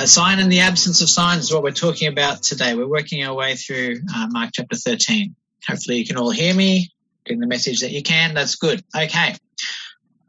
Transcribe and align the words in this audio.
Uh, 0.00 0.06
sign 0.06 0.38
in 0.38 0.48
the 0.48 0.60
absence 0.60 1.02
of 1.02 1.10
signs 1.10 1.44
is 1.44 1.52
what 1.52 1.62
we're 1.62 1.70
talking 1.70 2.08
about 2.08 2.42
today. 2.42 2.74
We're 2.74 2.88
working 2.88 3.22
our 3.22 3.34
way 3.34 3.54
through 3.54 4.00
uh, 4.16 4.28
Mark 4.30 4.48
chapter 4.54 4.74
13. 4.74 5.36
Hopefully, 5.68 5.98
you 5.98 6.06
can 6.06 6.16
all 6.16 6.30
hear 6.30 6.54
me, 6.54 6.88
getting 7.26 7.38
the 7.38 7.46
message 7.46 7.80
that 7.80 7.90
you 7.90 8.02
can. 8.02 8.32
That's 8.32 8.54
good. 8.54 8.82
Okay. 8.96 9.34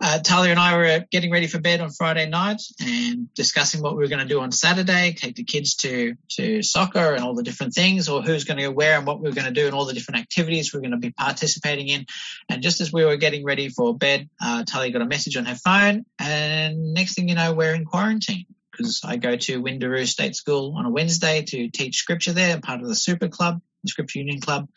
Uh, 0.01 0.19
Talia 0.19 0.51
and 0.51 0.59
I 0.59 0.75
were 0.75 1.05
getting 1.09 1.31
ready 1.31 1.47
for 1.47 1.61
bed 1.61 1.79
on 1.79 1.89
Friday 1.89 2.27
night 2.27 2.61
and 2.81 3.33
discussing 3.33 3.81
what 3.81 3.95
we 3.95 3.99
were 3.99 4.09
going 4.09 4.19
to 4.19 4.27
do 4.27 4.41
on 4.41 4.51
Saturday, 4.51 5.13
take 5.13 5.35
the 5.35 5.45
kids 5.45 5.75
to, 5.75 6.15
to 6.31 6.61
soccer 6.63 7.13
and 7.13 7.23
all 7.23 7.33
the 7.33 7.43
different 7.43 7.73
things, 7.73 8.09
or 8.09 8.21
who's 8.21 8.43
going 8.43 8.57
to 8.57 8.63
go 8.63 8.71
where 8.71 8.97
and 8.97 9.07
what 9.07 9.21
we 9.21 9.29
are 9.29 9.33
going 9.33 9.47
to 9.47 9.53
do 9.53 9.67
and 9.67 9.73
all 9.73 9.85
the 9.85 9.93
different 9.93 10.19
activities 10.19 10.73
we're 10.73 10.81
going 10.81 10.91
to 10.91 10.97
be 10.97 11.11
participating 11.11 11.87
in. 11.87 12.05
And 12.49 12.61
just 12.61 12.81
as 12.81 12.91
we 12.91 13.05
were 13.05 13.15
getting 13.15 13.45
ready 13.45 13.69
for 13.69 13.97
bed, 13.97 14.27
uh, 14.43 14.65
Talia 14.65 14.91
got 14.91 15.01
a 15.01 15.05
message 15.05 15.37
on 15.37 15.45
her 15.45 15.55
phone, 15.55 16.03
and 16.19 16.93
next 16.93 17.15
thing 17.15 17.29
you 17.29 17.35
know, 17.35 17.53
we're 17.53 17.73
in 17.73 17.85
quarantine 17.85 18.47
because 18.81 19.01
I 19.03 19.17
go 19.17 19.35
to 19.35 19.61
Windaroo 19.61 20.07
State 20.07 20.35
School 20.35 20.75
on 20.75 20.85
a 20.85 20.89
Wednesday 20.89 21.43
to 21.43 21.69
teach 21.69 21.97
scripture 21.97 22.33
there. 22.33 22.59
Part 22.59 22.81
of 22.81 22.87
the 22.87 22.95
Super 22.95 23.27
Club, 23.27 23.61
the 23.83 23.89
Scripture 23.89 24.19
Union 24.19 24.41
Club, 24.41 24.67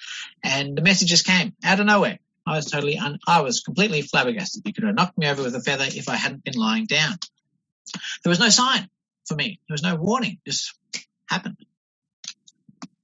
and 0.42 0.76
the 0.76 0.82
messages 0.82 1.22
came 1.22 1.54
out 1.64 1.80
of 1.80 1.86
nowhere. 1.86 2.18
I 2.46 2.56
was 2.56 2.66
totally, 2.66 2.98
un- 2.98 3.18
I 3.26 3.40
was 3.40 3.60
completely 3.60 4.02
flabbergasted. 4.02 4.62
You 4.66 4.74
could 4.74 4.84
have 4.84 4.94
knocked 4.94 5.16
me 5.16 5.28
over 5.28 5.42
with 5.42 5.54
a 5.54 5.60
feather 5.60 5.86
if 5.86 6.08
I 6.08 6.16
hadn't 6.16 6.44
been 6.44 6.54
lying 6.54 6.84
down. 6.84 7.14
There 8.22 8.30
was 8.30 8.40
no 8.40 8.50
sign 8.50 8.88
for 9.26 9.34
me. 9.34 9.60
There 9.68 9.74
was 9.74 9.82
no 9.82 9.96
warning. 9.96 10.38
It 10.44 10.50
just 10.50 10.74
happened. 11.26 11.56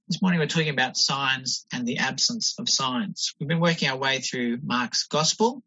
This 0.07 0.21
morning 0.21 0.39
we're 0.39 0.47
talking 0.47 0.69
about 0.69 0.97
signs 0.97 1.65
and 1.73 1.87
the 1.87 1.99
absence 1.99 2.55
of 2.59 2.69
signs. 2.69 3.33
We've 3.39 3.49
been 3.49 3.61
working 3.61 3.89
our 3.89 3.97
way 3.97 4.19
through 4.19 4.59
Mark's 4.61 5.07
Gospel. 5.07 5.63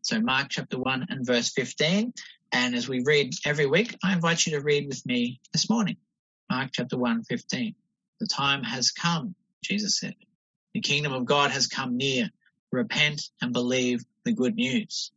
So 0.00 0.20
Mark 0.20 0.48
chapter 0.50 0.78
1 0.78 1.06
and 1.10 1.24
verse 1.24 1.50
15. 1.50 2.12
And 2.52 2.74
as 2.74 2.88
we 2.88 3.02
read 3.02 3.32
every 3.46 3.66
week, 3.66 3.96
I 4.04 4.12
invite 4.12 4.46
you 4.46 4.52
to 4.52 4.62
read 4.62 4.86
with 4.86 5.04
me 5.06 5.40
this 5.52 5.70
morning. 5.70 5.96
Mark 6.50 6.70
chapter 6.72 6.98
1, 6.98 7.24
15. 7.24 7.74
The 8.20 8.26
time 8.26 8.62
has 8.62 8.90
come, 8.90 9.34
Jesus 9.64 9.98
said. 9.98 10.14
The 10.74 10.80
kingdom 10.80 11.14
of 11.14 11.24
God 11.24 11.50
has 11.50 11.66
come 11.66 11.96
near 11.96 12.28
repent 12.70 13.22
and 13.40 13.52
believe 13.52 14.04
the 14.24 14.32
good 14.32 14.54
news. 14.54 15.12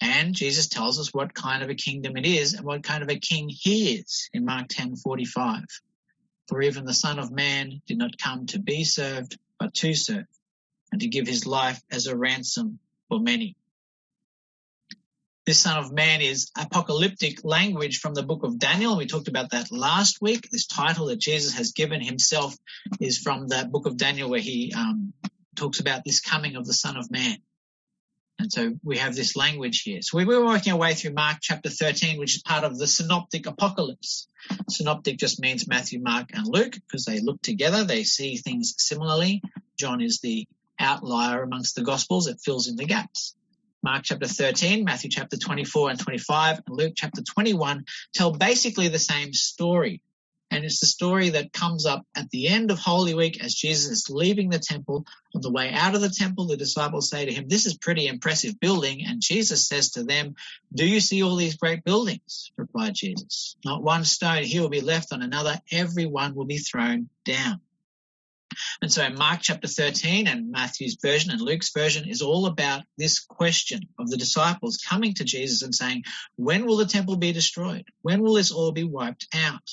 And 0.00 0.34
Jesus 0.34 0.68
tells 0.68 0.98
us 1.00 1.14
what 1.14 1.34
kind 1.34 1.62
of 1.62 1.70
a 1.70 1.74
kingdom 1.74 2.16
it 2.16 2.26
is 2.26 2.54
and 2.54 2.64
what 2.64 2.82
kind 2.82 3.02
of 3.02 3.08
a 3.08 3.18
king 3.18 3.48
he 3.48 3.94
is 3.94 4.28
in 4.32 4.44
Mark 4.44 4.68
10:45. 4.68 5.64
For 6.48 6.62
even 6.62 6.84
the 6.84 6.94
son 6.94 7.18
of 7.18 7.30
man 7.30 7.80
did 7.86 7.98
not 7.98 8.18
come 8.18 8.46
to 8.46 8.58
be 8.58 8.84
served 8.84 9.38
but 9.58 9.74
to 9.74 9.94
serve 9.94 10.26
and 10.92 11.00
to 11.00 11.08
give 11.08 11.26
his 11.26 11.46
life 11.46 11.80
as 11.90 12.06
a 12.06 12.16
ransom 12.16 12.78
for 13.08 13.18
many. 13.18 13.56
This 15.46 15.60
son 15.60 15.78
of 15.78 15.92
man 15.92 16.22
is 16.22 16.50
apocalyptic 16.58 17.44
language 17.44 18.00
from 18.00 18.14
the 18.14 18.24
book 18.24 18.42
of 18.42 18.58
Daniel. 18.58 18.96
We 18.96 19.06
talked 19.06 19.28
about 19.28 19.50
that 19.52 19.70
last 19.70 20.20
week. 20.20 20.48
This 20.50 20.66
title 20.66 21.06
that 21.06 21.20
Jesus 21.20 21.54
has 21.54 21.70
given 21.70 22.00
himself 22.00 22.56
is 22.98 23.18
from 23.18 23.46
the 23.46 23.68
book 23.70 23.86
of 23.86 23.96
Daniel 23.96 24.28
where 24.28 24.40
he 24.40 24.74
um, 24.76 25.12
talks 25.54 25.78
about 25.78 26.02
this 26.04 26.20
coming 26.20 26.56
of 26.56 26.66
the 26.66 26.74
Son 26.74 26.96
of 26.96 27.12
Man. 27.12 27.36
And 28.40 28.52
so 28.52 28.74
we 28.82 28.98
have 28.98 29.14
this 29.14 29.36
language 29.36 29.82
here. 29.82 30.02
So 30.02 30.18
we 30.18 30.24
were 30.24 30.44
working 30.44 30.72
our 30.72 30.80
way 30.80 30.94
through 30.94 31.12
Mark 31.12 31.38
chapter 31.40 31.70
13, 31.70 32.18
which 32.18 32.34
is 32.34 32.42
part 32.42 32.64
of 32.64 32.76
the 32.76 32.88
synoptic 32.88 33.46
apocalypse. 33.46 34.26
Synoptic 34.68 35.16
just 35.16 35.40
means 35.40 35.68
Matthew, 35.68 36.00
Mark, 36.00 36.30
and 36.34 36.48
Luke 36.48 36.72
because 36.72 37.04
they 37.04 37.20
look 37.20 37.40
together. 37.40 37.84
They 37.84 38.02
see 38.02 38.36
things 38.36 38.74
similarly. 38.78 39.42
John 39.78 40.00
is 40.00 40.18
the 40.18 40.48
outlier 40.76 41.44
amongst 41.44 41.76
the 41.76 41.84
gospels. 41.84 42.26
It 42.26 42.40
fills 42.44 42.66
in 42.66 42.74
the 42.74 42.84
gaps. 42.84 43.36
Mark 43.86 44.02
chapter 44.02 44.26
13, 44.26 44.82
Matthew 44.82 45.10
chapter 45.10 45.36
24 45.36 45.90
and 45.90 46.00
25, 46.00 46.60
and 46.66 46.76
Luke 46.76 46.94
chapter 46.96 47.22
21 47.22 47.84
tell 48.12 48.32
basically 48.32 48.88
the 48.88 48.98
same 48.98 49.32
story. 49.32 50.02
And 50.50 50.64
it's 50.64 50.80
the 50.80 50.86
story 50.86 51.28
that 51.28 51.52
comes 51.52 51.86
up 51.86 52.04
at 52.16 52.28
the 52.30 52.48
end 52.48 52.72
of 52.72 52.80
Holy 52.80 53.14
Week 53.14 53.44
as 53.44 53.54
Jesus 53.54 53.92
is 53.92 54.10
leaving 54.10 54.48
the 54.48 54.58
temple. 54.58 55.06
On 55.36 55.40
the 55.40 55.52
way 55.52 55.70
out 55.70 55.94
of 55.94 56.00
the 56.00 56.08
temple, 56.08 56.48
the 56.48 56.56
disciples 56.56 57.08
say 57.08 57.26
to 57.26 57.32
him, 57.32 57.46
This 57.46 57.64
is 57.64 57.78
pretty 57.78 58.08
impressive 58.08 58.58
building. 58.58 59.04
And 59.06 59.22
Jesus 59.22 59.68
says 59.68 59.90
to 59.90 60.02
them, 60.02 60.34
Do 60.74 60.84
you 60.84 60.98
see 60.98 61.22
all 61.22 61.36
these 61.36 61.54
great 61.54 61.84
buildings? 61.84 62.50
replied 62.56 62.94
Jesus. 62.94 63.54
Not 63.64 63.84
one 63.84 64.04
stone 64.04 64.42
here 64.42 64.62
will 64.62 64.68
be 64.68 64.80
left 64.80 65.12
on 65.12 65.22
another. 65.22 65.60
Every 65.70 66.06
one 66.06 66.34
will 66.34 66.46
be 66.46 66.58
thrown 66.58 67.08
down. 67.24 67.60
And 68.80 68.92
so 68.92 69.08
Mark 69.10 69.40
chapter 69.42 69.68
13 69.68 70.26
and 70.26 70.50
Matthew's 70.50 70.96
version 71.00 71.30
and 71.30 71.40
Luke's 71.40 71.72
version 71.72 72.08
is 72.08 72.22
all 72.22 72.46
about 72.46 72.82
this 72.96 73.20
question 73.20 73.80
of 73.98 74.08
the 74.08 74.16
disciples 74.16 74.78
coming 74.78 75.14
to 75.14 75.24
Jesus 75.24 75.62
and 75.62 75.74
saying, 75.74 76.04
When 76.36 76.66
will 76.66 76.76
the 76.76 76.86
temple 76.86 77.16
be 77.16 77.32
destroyed? 77.32 77.86
When 78.02 78.22
will 78.22 78.34
this 78.34 78.52
all 78.52 78.72
be 78.72 78.84
wiped 78.84 79.28
out? 79.34 79.70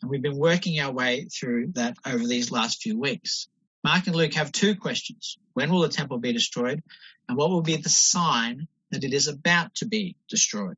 And 0.00 0.10
we've 0.10 0.22
been 0.22 0.38
working 0.38 0.78
our 0.80 0.92
way 0.92 1.24
through 1.24 1.72
that 1.74 1.96
over 2.06 2.26
these 2.26 2.52
last 2.52 2.82
few 2.82 2.98
weeks. 2.98 3.48
Mark 3.82 4.06
and 4.06 4.16
Luke 4.16 4.34
have 4.34 4.52
two 4.52 4.76
questions. 4.76 5.38
When 5.54 5.70
will 5.70 5.80
the 5.80 5.88
temple 5.88 6.18
be 6.18 6.32
destroyed? 6.32 6.82
And 7.28 7.36
what 7.36 7.50
will 7.50 7.62
be 7.62 7.76
the 7.76 7.88
sign 7.88 8.68
that 8.90 9.04
it 9.04 9.12
is 9.12 9.28
about 9.28 9.74
to 9.76 9.86
be 9.86 10.16
destroyed? 10.28 10.76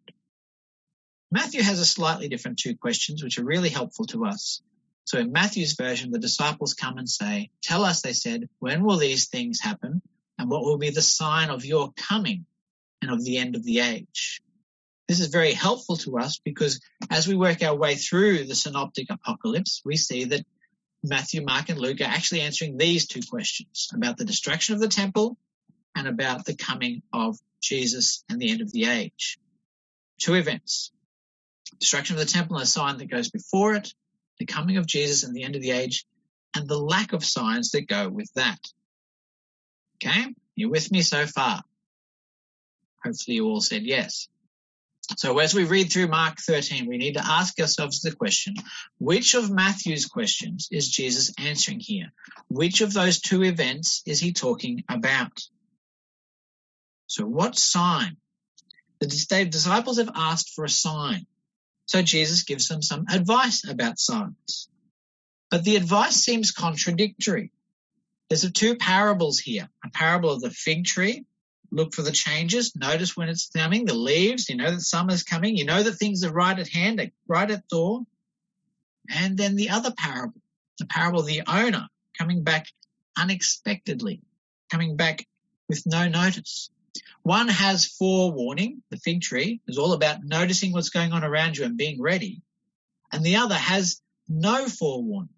Matthew 1.31 1.63
has 1.63 1.79
a 1.79 1.87
slightly 1.87 2.29
different 2.29 2.59
two 2.59 2.77
questions, 2.77 3.23
which 3.23 3.39
are 3.39 3.45
really 3.45 3.69
helpful 3.69 4.07
to 4.07 4.25
us. 4.27 4.63
So 5.11 5.19
in 5.19 5.33
Matthew's 5.33 5.73
version, 5.73 6.13
the 6.13 6.21
disciples 6.21 6.75
come 6.75 6.97
and 6.97 7.09
say, 7.09 7.51
Tell 7.65 7.85
us, 7.85 8.01
they 8.01 8.13
said, 8.13 8.49
when 8.61 8.85
will 8.85 8.97
these 8.97 9.27
things 9.27 9.59
happen? 9.59 10.03
And 10.39 10.49
what 10.49 10.63
will 10.63 10.79
be 10.79 10.91
the 10.91 11.03
sign 11.03 11.51
of 11.51 11.65
your 11.65 11.91
coming 11.97 12.47
and 13.03 13.11
of 13.11 13.25
the 13.25 13.39
end 13.39 13.57
of 13.57 13.65
the 13.65 13.81
age? 13.81 14.41
This 15.09 15.19
is 15.19 15.27
very 15.27 15.53
helpful 15.53 15.97
to 15.97 16.19
us 16.19 16.39
because 16.39 16.81
as 17.11 17.27
we 17.27 17.35
work 17.35 17.61
our 17.61 17.75
way 17.75 17.97
through 17.97 18.45
the 18.45 18.55
synoptic 18.55 19.11
apocalypse, 19.11 19.83
we 19.85 19.97
see 19.97 20.27
that 20.27 20.47
Matthew, 21.03 21.43
Mark, 21.43 21.71
and 21.71 21.81
Luke 21.81 22.01
are 22.01 22.05
actually 22.05 22.43
answering 22.43 22.77
these 22.77 23.09
two 23.09 23.23
questions 23.29 23.91
about 23.93 24.17
the 24.17 24.25
destruction 24.25 24.77
of 24.77 24.81
the 24.81 24.87
temple 24.87 25.37
and 25.97 26.07
about 26.07 26.45
the 26.45 26.55
coming 26.55 27.03
of 27.13 27.37
Jesus 27.61 28.23
and 28.29 28.39
the 28.39 28.53
end 28.53 28.61
of 28.61 28.71
the 28.71 28.85
age. 28.85 29.41
Two 30.21 30.35
events. 30.35 30.93
Destruction 31.81 32.15
of 32.15 32.21
the 32.21 32.33
temple 32.33 32.59
and 32.59 32.63
a 32.63 32.67
sign 32.67 32.99
that 32.99 33.11
goes 33.11 33.29
before 33.29 33.75
it, 33.75 33.93
the 34.41 34.47
coming 34.47 34.79
of 34.79 34.87
Jesus 34.87 35.23
and 35.23 35.37
the 35.37 35.45
end 35.45 35.55
of 35.55 35.63
the 35.63 35.71
age, 35.71 36.07
and 36.57 36.67
the 36.67 36.79
lack 36.79 37.13
of 37.13 37.25
signs 37.25 37.71
that 37.71 37.87
go 37.87 38.09
with 38.09 38.33
that. 38.35 38.59
Okay? 40.03 40.35
You 40.57 40.71
with 40.71 40.91
me 40.91 41.03
so 41.03 41.27
far? 41.27 41.63
Hopefully 43.05 43.37
you 43.37 43.47
all 43.47 43.61
said 43.61 43.83
yes. 43.83 44.27
So 45.17 45.39
as 45.39 45.55
we 45.55 45.65
read 45.65 45.93
through 45.93 46.09
Mark 46.09 46.39
13, 46.39 46.87
we 46.87 46.97
need 46.97 47.15
to 47.15 47.25
ask 47.25 47.61
ourselves 47.61 48.01
the 48.01 48.13
question, 48.13 48.55
which 48.99 49.35
of 49.35 49.51
Matthew's 49.51 50.07
questions 50.07 50.69
is 50.71 50.89
Jesus 50.89 51.35
answering 51.39 51.81
here? 51.81 52.13
Which 52.49 52.81
of 52.81 52.93
those 52.93 53.21
two 53.21 53.43
events 53.43 54.03
is 54.07 54.21
he 54.21 54.33
talking 54.33 54.85
about? 54.89 55.39
So 57.09 57.27
what 57.27 57.59
sign? 57.59 58.17
The 59.01 59.07
disciples 59.07 59.99
have 59.99 60.11
asked 60.15 60.55
for 60.55 60.65
a 60.65 60.71
sign. 60.71 61.27
So 61.91 62.03
Jesus 62.03 62.45
gives 62.45 62.69
them 62.69 62.83
some 62.83 63.07
advice 63.11 63.69
about 63.69 63.99
signs. 63.99 64.69
But 65.51 65.65
the 65.65 65.75
advice 65.75 66.15
seems 66.15 66.53
contradictory. 66.53 67.51
There's 68.29 68.49
two 68.53 68.77
parables 68.77 69.41
here, 69.41 69.69
a 69.85 69.91
parable 69.91 70.31
of 70.31 70.41
the 70.41 70.51
fig 70.51 70.85
tree 70.85 71.25
look 71.73 71.93
for 71.93 72.03
the 72.03 72.13
changes. 72.13 72.77
Notice 72.77 73.17
when 73.17 73.29
it's 73.29 73.49
coming, 73.49 73.87
the 73.87 73.95
leaves. 73.95 74.49
You 74.49 74.55
know 74.55 74.71
that 74.71 74.83
summer's 74.83 75.25
coming. 75.25 75.57
You 75.57 75.65
know 75.65 75.83
that 75.83 75.95
things 75.95 76.23
are 76.23 76.33
right 76.33 76.57
at 76.57 76.69
hand, 76.69 77.11
right 77.27 77.51
at 77.51 77.67
door. 77.67 78.03
And 79.09 79.37
then 79.37 79.57
the 79.57 79.71
other 79.71 79.91
parable, 79.91 80.41
the 80.79 80.87
parable 80.87 81.21
of 81.21 81.27
the 81.27 81.43
owner 81.49 81.89
coming 82.17 82.45
back 82.45 82.67
unexpectedly, 83.19 84.23
coming 84.71 84.95
back 84.95 85.27
with 85.69 85.83
no 85.87 86.09
notice. 86.09 86.71
One 87.23 87.49
has 87.49 87.85
forewarning, 87.85 88.83
the 88.91 88.97
fig 88.97 89.21
tree 89.21 89.61
is 89.69 89.79
all 89.79 89.93
about 89.93 90.25
noticing 90.25 90.73
what's 90.73 90.91
going 90.91 91.13
on 91.13 91.25
around 91.25 91.57
you 91.57 91.65
and 91.65 91.77
being 91.77 92.01
ready. 92.01 92.43
And 93.13 93.25
the 93.25 93.37
other 93.37 93.55
has 93.55 94.01
no 94.29 94.69
forewarning. 94.69 95.35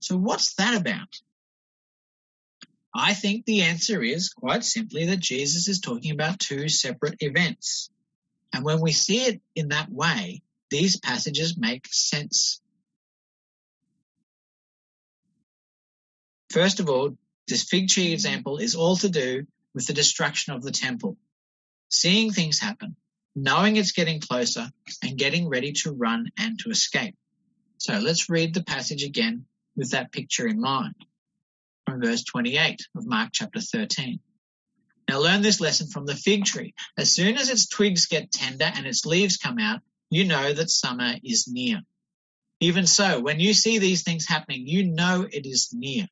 So 0.00 0.16
what's 0.16 0.54
that 0.54 0.80
about? 0.80 1.08
I 2.94 3.12
think 3.12 3.44
the 3.44 3.62
answer 3.62 4.02
is 4.02 4.30
quite 4.30 4.64
simply 4.64 5.06
that 5.06 5.20
Jesus 5.20 5.68
is 5.68 5.80
talking 5.80 6.12
about 6.12 6.40
two 6.40 6.68
separate 6.68 7.16
events. 7.20 7.90
And 8.52 8.64
when 8.64 8.80
we 8.80 8.92
see 8.92 9.18
it 9.18 9.42
in 9.54 9.68
that 9.68 9.90
way, 9.90 10.42
these 10.70 10.98
passages 10.98 11.58
make 11.58 11.86
sense. 11.90 12.60
First 16.50 16.80
of 16.80 16.88
all, 16.88 17.16
this 17.46 17.64
fig 17.64 17.88
tree 17.88 18.12
example 18.12 18.56
is 18.58 18.74
all 18.74 18.96
to 18.96 19.08
do 19.10 19.46
with 19.76 19.86
the 19.86 19.92
destruction 19.92 20.54
of 20.54 20.62
the 20.62 20.72
temple. 20.72 21.18
Seeing 21.90 22.32
things 22.32 22.58
happen, 22.58 22.96
knowing 23.36 23.76
it's 23.76 23.92
getting 23.92 24.20
closer, 24.20 24.70
and 25.02 25.18
getting 25.18 25.48
ready 25.48 25.72
to 25.72 25.92
run 25.92 26.30
and 26.38 26.58
to 26.60 26.70
escape. 26.70 27.14
So 27.76 27.98
let's 27.98 28.30
read 28.30 28.54
the 28.54 28.64
passage 28.64 29.04
again 29.04 29.44
with 29.76 29.90
that 29.90 30.10
picture 30.10 30.48
in 30.48 30.58
mind 30.58 30.94
from 31.84 32.00
verse 32.00 32.24
28 32.24 32.80
of 32.96 33.06
Mark 33.06 33.28
chapter 33.32 33.60
13. 33.60 34.18
Now 35.10 35.20
learn 35.20 35.42
this 35.42 35.60
lesson 35.60 35.88
from 35.88 36.06
the 36.06 36.16
fig 36.16 36.46
tree. 36.46 36.74
As 36.96 37.12
soon 37.12 37.36
as 37.36 37.50
its 37.50 37.68
twigs 37.68 38.06
get 38.06 38.32
tender 38.32 38.72
and 38.74 38.86
its 38.86 39.04
leaves 39.04 39.36
come 39.36 39.58
out, 39.58 39.80
you 40.08 40.24
know 40.24 40.54
that 40.54 40.70
summer 40.70 41.14
is 41.22 41.46
near. 41.46 41.82
Even 42.60 42.86
so, 42.86 43.20
when 43.20 43.40
you 43.40 43.52
see 43.52 43.78
these 43.78 44.02
things 44.02 44.26
happening, 44.26 44.66
you 44.66 44.90
know 44.90 45.28
it 45.30 45.44
is 45.44 45.68
near, 45.74 46.06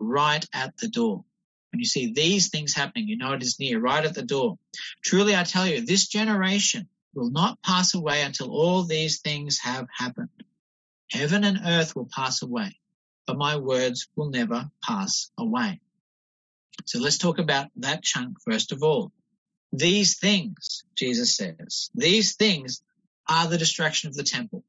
right 0.00 0.44
at 0.54 0.74
the 0.78 0.88
door. 0.88 1.26
When 1.72 1.80
you 1.80 1.86
see 1.86 2.12
these 2.12 2.48
things 2.48 2.74
happening, 2.74 3.08
you 3.08 3.16
know 3.16 3.32
it 3.32 3.42
is 3.42 3.58
near, 3.58 3.80
right 3.80 4.04
at 4.04 4.14
the 4.14 4.22
door. 4.22 4.58
Truly, 5.04 5.36
I 5.36 5.44
tell 5.44 5.66
you, 5.66 5.84
this 5.84 6.06
generation 6.08 6.88
will 7.14 7.30
not 7.30 7.62
pass 7.62 7.94
away 7.94 8.22
until 8.22 8.50
all 8.50 8.82
these 8.82 9.20
things 9.20 9.58
have 9.60 9.86
happened. 9.94 10.28
Heaven 11.10 11.44
and 11.44 11.60
earth 11.64 11.94
will 11.94 12.08
pass 12.10 12.42
away, 12.42 12.76
but 13.26 13.38
my 13.38 13.56
words 13.56 14.08
will 14.16 14.30
never 14.30 14.70
pass 14.82 15.30
away. 15.38 15.80
So 16.84 16.98
let's 16.98 17.18
talk 17.18 17.38
about 17.38 17.68
that 17.76 18.02
chunk 18.02 18.38
first 18.44 18.72
of 18.72 18.82
all. 18.82 19.12
These 19.72 20.18
things, 20.18 20.84
Jesus 20.96 21.36
says, 21.36 21.90
these 21.94 22.36
things 22.36 22.82
are 23.28 23.46
the 23.48 23.58
destruction 23.58 24.08
of 24.08 24.14
the 24.14 24.22
temple. 24.22 24.64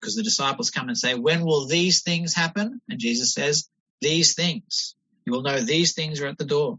Because 0.00 0.16
the 0.16 0.22
disciples 0.22 0.70
come 0.70 0.88
and 0.88 0.98
say, 0.98 1.14
when 1.14 1.44
will 1.44 1.66
these 1.66 2.02
things 2.02 2.34
happen? 2.34 2.80
And 2.88 2.98
Jesus 2.98 3.32
says, 3.32 3.68
these 4.00 4.34
things. 4.34 4.95
You 5.26 5.32
will 5.32 5.42
know 5.42 5.60
these 5.60 5.92
things 5.92 6.20
are 6.20 6.28
at 6.28 6.38
the 6.38 6.44
door. 6.44 6.78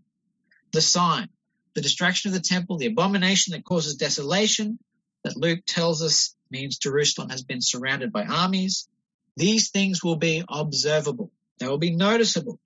The 0.71 0.81
sign, 0.81 1.29
the 1.75 1.81
destruction 1.81 2.29
of 2.29 2.33
the 2.33 2.41
temple, 2.41 2.77
the 2.77 2.87
abomination 2.87 3.51
that 3.51 3.65
causes 3.65 3.95
desolation, 3.95 4.79
that 5.23 5.35
Luke 5.35 5.59
tells 5.65 6.01
us 6.01 6.35
means 6.49 6.77
Jerusalem 6.77 7.29
has 7.29 7.43
been 7.43 7.61
surrounded 7.61 8.13
by 8.13 8.23
armies. 8.23 8.87
These 9.35 9.69
things 9.69 10.03
will 10.03 10.15
be 10.15 10.43
observable. 10.47 11.31
They 11.59 11.67
will 11.67 11.77
be 11.77 11.95
noticeable. 11.95 12.59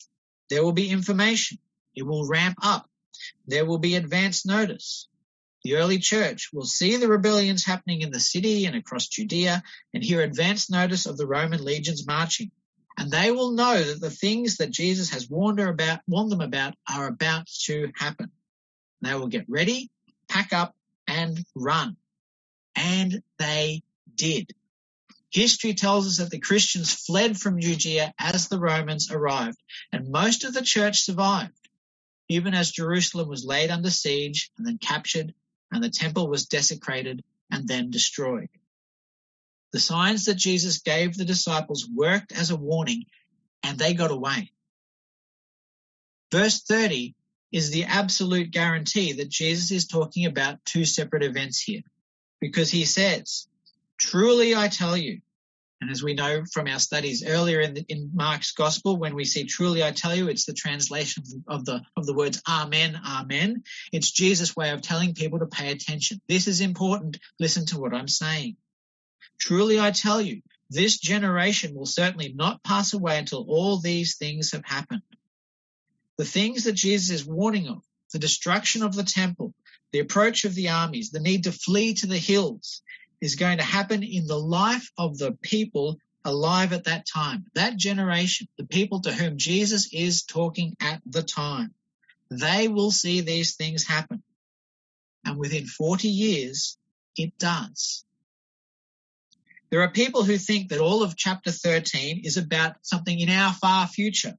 There 0.49 0.63
will 0.63 0.71
be 0.71 0.89
information. 0.89 1.57
It 1.95 2.03
will 2.03 2.27
ramp 2.27 2.57
up. 2.61 2.87
There 3.47 3.65
will 3.65 3.79
be 3.79 3.95
advance 3.95 4.45
notice. 4.45 5.07
The 5.63 5.75
early 5.75 5.99
church 5.99 6.49
will 6.53 6.65
see 6.65 6.97
the 6.97 7.07
rebellions 7.07 7.65
happening 7.65 8.01
in 8.01 8.11
the 8.11 8.19
city 8.19 8.65
and 8.65 8.75
across 8.75 9.07
Judea 9.07 9.63
and 9.93 10.03
hear 10.03 10.21
advance 10.21 10.69
notice 10.69 11.05
of 11.05 11.17
the 11.17 11.27
Roman 11.27 11.63
legions 11.63 12.05
marching. 12.05 12.51
And 12.97 13.11
they 13.11 13.31
will 13.31 13.51
know 13.51 13.81
that 13.81 14.01
the 14.01 14.09
things 14.09 14.57
that 14.57 14.71
Jesus 14.71 15.09
has 15.11 15.29
warned, 15.29 15.59
about, 15.59 15.99
warned 16.07 16.31
them 16.31 16.41
about 16.41 16.75
are 16.89 17.07
about 17.07 17.47
to 17.65 17.91
happen. 17.95 18.31
They 19.01 19.15
will 19.15 19.27
get 19.27 19.45
ready, 19.49 19.89
pack 20.27 20.53
up, 20.53 20.75
and 21.07 21.43
run. 21.55 21.97
And 22.75 23.23
they 23.39 23.81
did. 24.15 24.51
History 25.31 25.73
tells 25.73 26.07
us 26.07 26.17
that 26.17 26.29
the 26.29 26.39
Christians 26.39 26.93
fled 26.93 27.38
from 27.38 27.59
Judea 27.59 28.13
as 28.19 28.47
the 28.47 28.59
Romans 28.59 29.09
arrived, 29.11 29.57
and 29.91 30.11
most 30.11 30.43
of 30.43 30.53
the 30.53 30.61
church 30.61 31.01
survived 31.01 31.53
even 32.31 32.53
as 32.53 32.71
Jerusalem 32.71 33.27
was 33.27 33.43
laid 33.43 33.71
under 33.71 33.89
siege 33.89 34.51
and 34.57 34.65
then 34.65 34.77
captured, 34.77 35.33
and 35.69 35.83
the 35.83 35.89
temple 35.89 36.29
was 36.29 36.45
desecrated 36.45 37.21
and 37.51 37.67
then 37.67 37.91
destroyed. 37.91 38.47
The 39.73 39.79
signs 39.79 40.25
that 40.25 40.35
Jesus 40.35 40.79
gave 40.79 41.15
the 41.15 41.25
disciples 41.25 41.88
worked 41.88 42.31
as 42.31 42.51
a 42.51 42.57
warning, 42.57 43.06
and 43.63 43.77
they 43.77 43.94
got 43.94 44.12
away. 44.12 44.51
Verse 46.31 46.62
30 46.62 47.15
is 47.51 47.71
the 47.71 47.85
absolute 47.85 48.51
guarantee 48.51 49.13
that 49.13 49.29
Jesus 49.29 49.71
is 49.71 49.88
talking 49.88 50.25
about 50.25 50.63
two 50.65 50.85
separate 50.85 51.23
events 51.23 51.62
here, 51.62 51.81
because 52.39 52.69
he 52.69 52.85
says, 52.85 53.47
Truly 53.97 54.56
I 54.56 54.68
tell 54.68 54.97
you, 54.97 55.21
and 55.81 55.89
as 55.89 56.03
we 56.03 56.13
know 56.13 56.44
from 56.45 56.67
our 56.67 56.79
studies 56.79 57.25
earlier 57.25 57.59
in, 57.59 57.74
the, 57.74 57.85
in 57.89 58.12
Mark's 58.13 58.51
gospel, 58.51 58.97
when 58.97 59.15
we 59.15 59.25
see 59.25 59.45
truly 59.45 59.83
I 59.83 59.91
tell 59.91 60.15
you, 60.15 60.27
it's 60.27 60.45
the 60.45 60.53
translation 60.53 61.24
of 61.47 61.65
the, 61.65 61.81
of 61.97 62.06
the 62.06 62.13
words 62.13 62.41
amen, 62.47 63.00
amen. 63.03 63.63
It's 63.91 64.12
Jesus' 64.12 64.56
way 64.56 64.69
of 64.69 64.81
telling 64.81 65.15
people 65.15 65.39
to 65.39 65.47
pay 65.47 65.71
attention. 65.71 66.21
This 66.27 66.47
is 66.47 66.62
important. 66.62 67.19
Listen 67.39 67.65
to 67.67 67.79
what 67.79 67.95
I'm 67.95 68.07
saying. 68.07 68.57
Truly 69.39 69.79
I 69.79 69.91
tell 69.91 70.21
you, 70.21 70.41
this 70.69 70.97
generation 70.97 71.75
will 71.75 71.85
certainly 71.85 72.33
not 72.33 72.63
pass 72.63 72.94
away 72.94 73.18
until 73.18 73.45
all 73.47 73.77
these 73.77 74.15
things 74.15 74.51
have 74.51 74.65
happened. 74.65 75.01
The 76.18 76.25
things 76.25 76.63
that 76.63 76.73
Jesus 76.73 77.09
is 77.09 77.25
warning 77.25 77.68
of, 77.68 77.83
the 78.13 78.19
destruction 78.19 78.83
of 78.83 78.95
the 78.95 79.03
temple, 79.03 79.53
the 79.91 80.00
approach 80.00 80.45
of 80.45 80.56
the 80.56 80.69
armies, 80.69 81.12
the 81.12 81.19
need 81.19 81.44
to 81.44 81.51
flee 81.51 81.94
to 81.95 82.07
the 82.07 82.18
hills, 82.18 82.81
is 83.19 83.35
going 83.35 83.57
to 83.57 83.63
happen 83.63 84.03
in 84.03 84.27
the 84.27 84.39
life 84.39 84.91
of 84.97 85.18
the 85.18 85.33
people 85.41 85.97
alive 86.24 86.74
at 86.74 86.85
that 86.85 87.06
time. 87.06 87.45
That 87.56 87.77
generation, 87.77 88.47
the 88.57 88.65
people 88.65 89.01
to 89.01 89.12
whom 89.12 89.38
Jesus 89.38 89.89
is 89.94 90.24
talking 90.24 90.75
at 90.79 91.01
the 91.06 91.24
time, 91.24 91.74
they 92.29 92.67
will 92.67 92.91
see 92.91 93.21
these 93.21 93.56
things 93.56 93.85
happen. 93.85 94.24
And 95.25 95.38
within 95.38 95.65
40 95.65 96.07
years, 96.07 96.77
it 97.15 97.38
does. 97.38 98.06
There 99.71 99.81
are 99.81 99.89
people 99.89 100.23
who 100.23 100.38
think 100.38 100.69
that 100.69 100.81
all 100.81 101.01
of 101.01 101.15
chapter 101.15 101.50
13 101.50 102.21
is 102.25 102.35
about 102.35 102.75
something 102.81 103.18
in 103.18 103.29
our 103.29 103.53
far 103.53 103.88
future, 103.88 104.38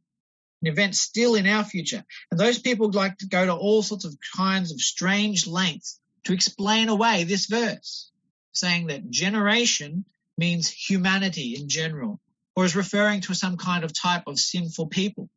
an 0.63 0.69
event 0.69 0.95
still 0.95 1.35
in 1.35 1.47
our 1.47 1.65
future. 1.65 2.05
And 2.31 2.39
those 2.39 2.59
people 2.59 2.91
like 2.91 3.17
to 3.19 3.27
go 3.27 3.47
to 3.47 3.55
all 3.55 3.83
sorts 3.83 4.05
of 4.05 4.17
kinds 4.37 4.73
of 4.73 4.81
strange 4.81 5.47
lengths 5.47 5.99
to 6.25 6.35
explain 6.35 6.91
away 6.91 7.25
this 7.25 7.47
verse 7.47 8.11
saying 8.53 8.89
that 8.89 9.11
generation 9.11 10.05
means 10.37 10.69
humanity 10.69 11.57
in 11.59 11.69
general, 11.69 12.21
or 12.55 12.67
is 12.67 12.77
referring 12.77 13.23
to 13.23 13.35
some 13.35 13.57
kind 13.57 13.85
of 13.85 13.99
type 13.99 14.25
of 14.27 14.39
sinful 14.39 14.89
people. 14.89 15.31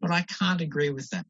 But 0.00 0.10
I 0.10 0.22
can't 0.22 0.60
agree 0.60 0.90
with 0.90 1.08
that. 1.10 1.26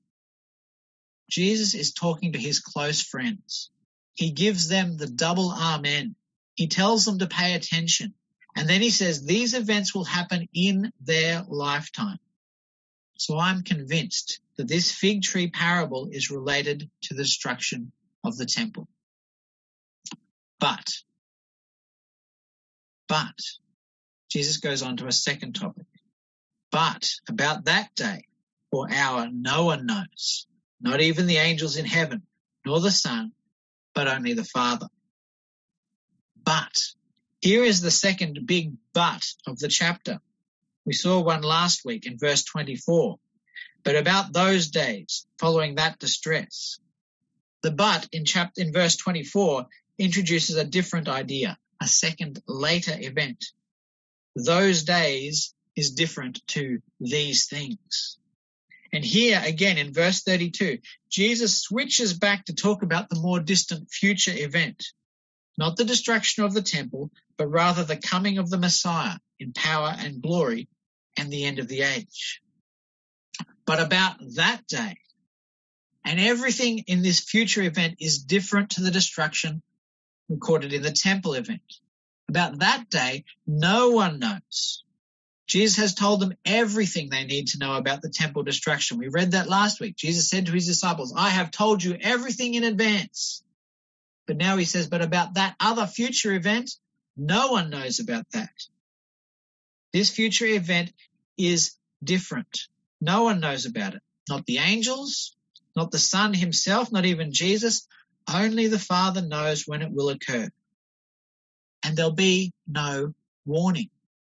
Jesus 1.30 1.74
is 1.74 1.92
talking 1.92 2.32
to 2.32 2.38
his 2.38 2.58
close 2.60 3.00
friends. 3.00 3.70
He 4.14 4.30
gives 4.30 4.68
them 4.68 4.96
the 4.96 5.06
double 5.06 5.52
amen. 5.52 6.16
He 6.58 6.66
tells 6.66 7.04
them 7.04 7.20
to 7.20 7.28
pay 7.28 7.54
attention. 7.54 8.14
And 8.56 8.68
then 8.68 8.80
he 8.80 8.90
says 8.90 9.24
these 9.24 9.54
events 9.54 9.94
will 9.94 10.02
happen 10.02 10.48
in 10.52 10.92
their 11.00 11.44
lifetime. 11.46 12.18
So 13.16 13.38
I'm 13.38 13.62
convinced 13.62 14.40
that 14.56 14.66
this 14.66 14.90
fig 14.90 15.22
tree 15.22 15.50
parable 15.50 16.08
is 16.10 16.32
related 16.32 16.90
to 17.02 17.14
the 17.14 17.22
destruction 17.22 17.92
of 18.24 18.36
the 18.36 18.44
temple. 18.44 18.88
But, 20.58 20.94
but, 23.06 23.38
Jesus 24.28 24.56
goes 24.56 24.82
on 24.82 24.96
to 24.96 25.06
a 25.06 25.12
second 25.12 25.52
topic. 25.52 25.86
But 26.72 27.08
about 27.28 27.66
that 27.66 27.94
day 27.94 28.24
or 28.72 28.92
hour, 28.92 29.28
no 29.32 29.66
one 29.66 29.86
knows, 29.86 30.48
not 30.80 31.00
even 31.00 31.28
the 31.28 31.36
angels 31.36 31.76
in 31.76 31.84
heaven, 31.84 32.22
nor 32.66 32.80
the 32.80 32.90
Son, 32.90 33.30
but 33.94 34.08
only 34.08 34.32
the 34.32 34.42
Father. 34.42 34.88
But, 36.48 36.82
here 37.42 37.62
is 37.62 37.82
the 37.82 37.90
second 37.90 38.46
big 38.46 38.72
but 38.94 39.22
of 39.46 39.58
the 39.58 39.68
chapter. 39.68 40.18
We 40.86 40.94
saw 40.94 41.20
one 41.20 41.42
last 41.42 41.84
week 41.84 42.06
in 42.06 42.16
verse 42.16 42.42
24. 42.44 43.18
But 43.84 43.96
about 43.96 44.32
those 44.32 44.70
days 44.70 45.26
following 45.38 45.74
that 45.74 45.98
distress. 45.98 46.78
The 47.62 47.70
but 47.70 48.08
in 48.12 48.24
chapter 48.24 48.62
in 48.62 48.72
verse 48.72 48.96
24 48.96 49.66
introduces 49.98 50.56
a 50.56 50.64
different 50.64 51.06
idea, 51.06 51.58
a 51.82 51.86
second 51.86 52.40
later 52.48 52.96
event. 52.98 53.44
Those 54.34 54.84
days 54.84 55.52
is 55.76 55.90
different 55.90 56.40
to 56.54 56.78
these 56.98 57.46
things. 57.48 58.16
And 58.90 59.04
here 59.04 59.42
again 59.44 59.76
in 59.76 59.92
verse 59.92 60.22
32, 60.22 60.78
Jesus 61.10 61.60
switches 61.60 62.14
back 62.14 62.46
to 62.46 62.54
talk 62.54 62.82
about 62.82 63.10
the 63.10 63.20
more 63.20 63.38
distant 63.38 63.90
future 63.90 64.32
event, 64.34 64.82
not 65.58 65.76
the 65.76 65.84
destruction 65.84 66.44
of 66.44 66.54
the 66.54 66.62
temple, 66.62 67.10
but 67.36 67.48
rather 67.48 67.84
the 67.84 67.96
coming 67.96 68.38
of 68.38 68.48
the 68.48 68.58
Messiah 68.58 69.18
in 69.40 69.52
power 69.52 69.92
and 69.98 70.22
glory 70.22 70.68
and 71.16 71.30
the 71.30 71.44
end 71.44 71.58
of 71.58 71.68
the 71.68 71.82
age. 71.82 72.40
But 73.66 73.80
about 73.80 74.16
that 74.36 74.66
day, 74.68 74.98
and 76.04 76.20
everything 76.20 76.84
in 76.86 77.02
this 77.02 77.20
future 77.20 77.60
event 77.60 77.96
is 78.00 78.22
different 78.22 78.70
to 78.70 78.82
the 78.82 78.90
destruction 78.90 79.60
recorded 80.28 80.72
in 80.72 80.82
the 80.82 80.92
temple 80.92 81.34
event. 81.34 81.60
About 82.28 82.60
that 82.60 82.88
day, 82.88 83.24
no 83.46 83.90
one 83.90 84.20
knows. 84.20 84.84
Jesus 85.46 85.78
has 85.78 85.94
told 85.94 86.20
them 86.20 86.34
everything 86.44 87.08
they 87.08 87.24
need 87.24 87.48
to 87.48 87.58
know 87.58 87.74
about 87.74 88.02
the 88.02 88.10
temple 88.10 88.42
destruction. 88.42 88.98
We 88.98 89.08
read 89.08 89.32
that 89.32 89.48
last 89.48 89.80
week. 89.80 89.96
Jesus 89.96 90.28
said 90.28 90.46
to 90.46 90.52
his 90.52 90.66
disciples, 90.66 91.14
I 91.16 91.30
have 91.30 91.50
told 91.50 91.82
you 91.82 91.96
everything 92.00 92.54
in 92.54 92.64
advance. 92.64 93.42
But 94.28 94.36
now 94.36 94.58
he 94.58 94.66
says, 94.66 94.88
but 94.88 95.00
about 95.00 95.34
that 95.34 95.56
other 95.58 95.86
future 95.86 96.32
event, 96.34 96.70
no 97.16 97.48
one 97.48 97.70
knows 97.70 97.98
about 97.98 98.26
that. 98.32 98.52
This 99.92 100.10
future 100.10 100.44
event 100.44 100.92
is 101.38 101.74
different. 102.04 102.68
No 103.00 103.22
one 103.22 103.40
knows 103.40 103.64
about 103.64 103.94
it. 103.94 104.02
Not 104.28 104.44
the 104.44 104.58
angels, 104.58 105.34
not 105.74 105.90
the 105.90 105.98
Son 105.98 106.34
himself, 106.34 106.92
not 106.92 107.06
even 107.06 107.32
Jesus, 107.32 107.88
only 108.30 108.66
the 108.66 108.78
Father 108.78 109.22
knows 109.22 109.66
when 109.66 109.80
it 109.80 109.90
will 109.90 110.10
occur. 110.10 110.50
And 111.82 111.96
there'll 111.96 112.12
be 112.12 112.52
no 112.66 113.14
warning. 113.46 113.88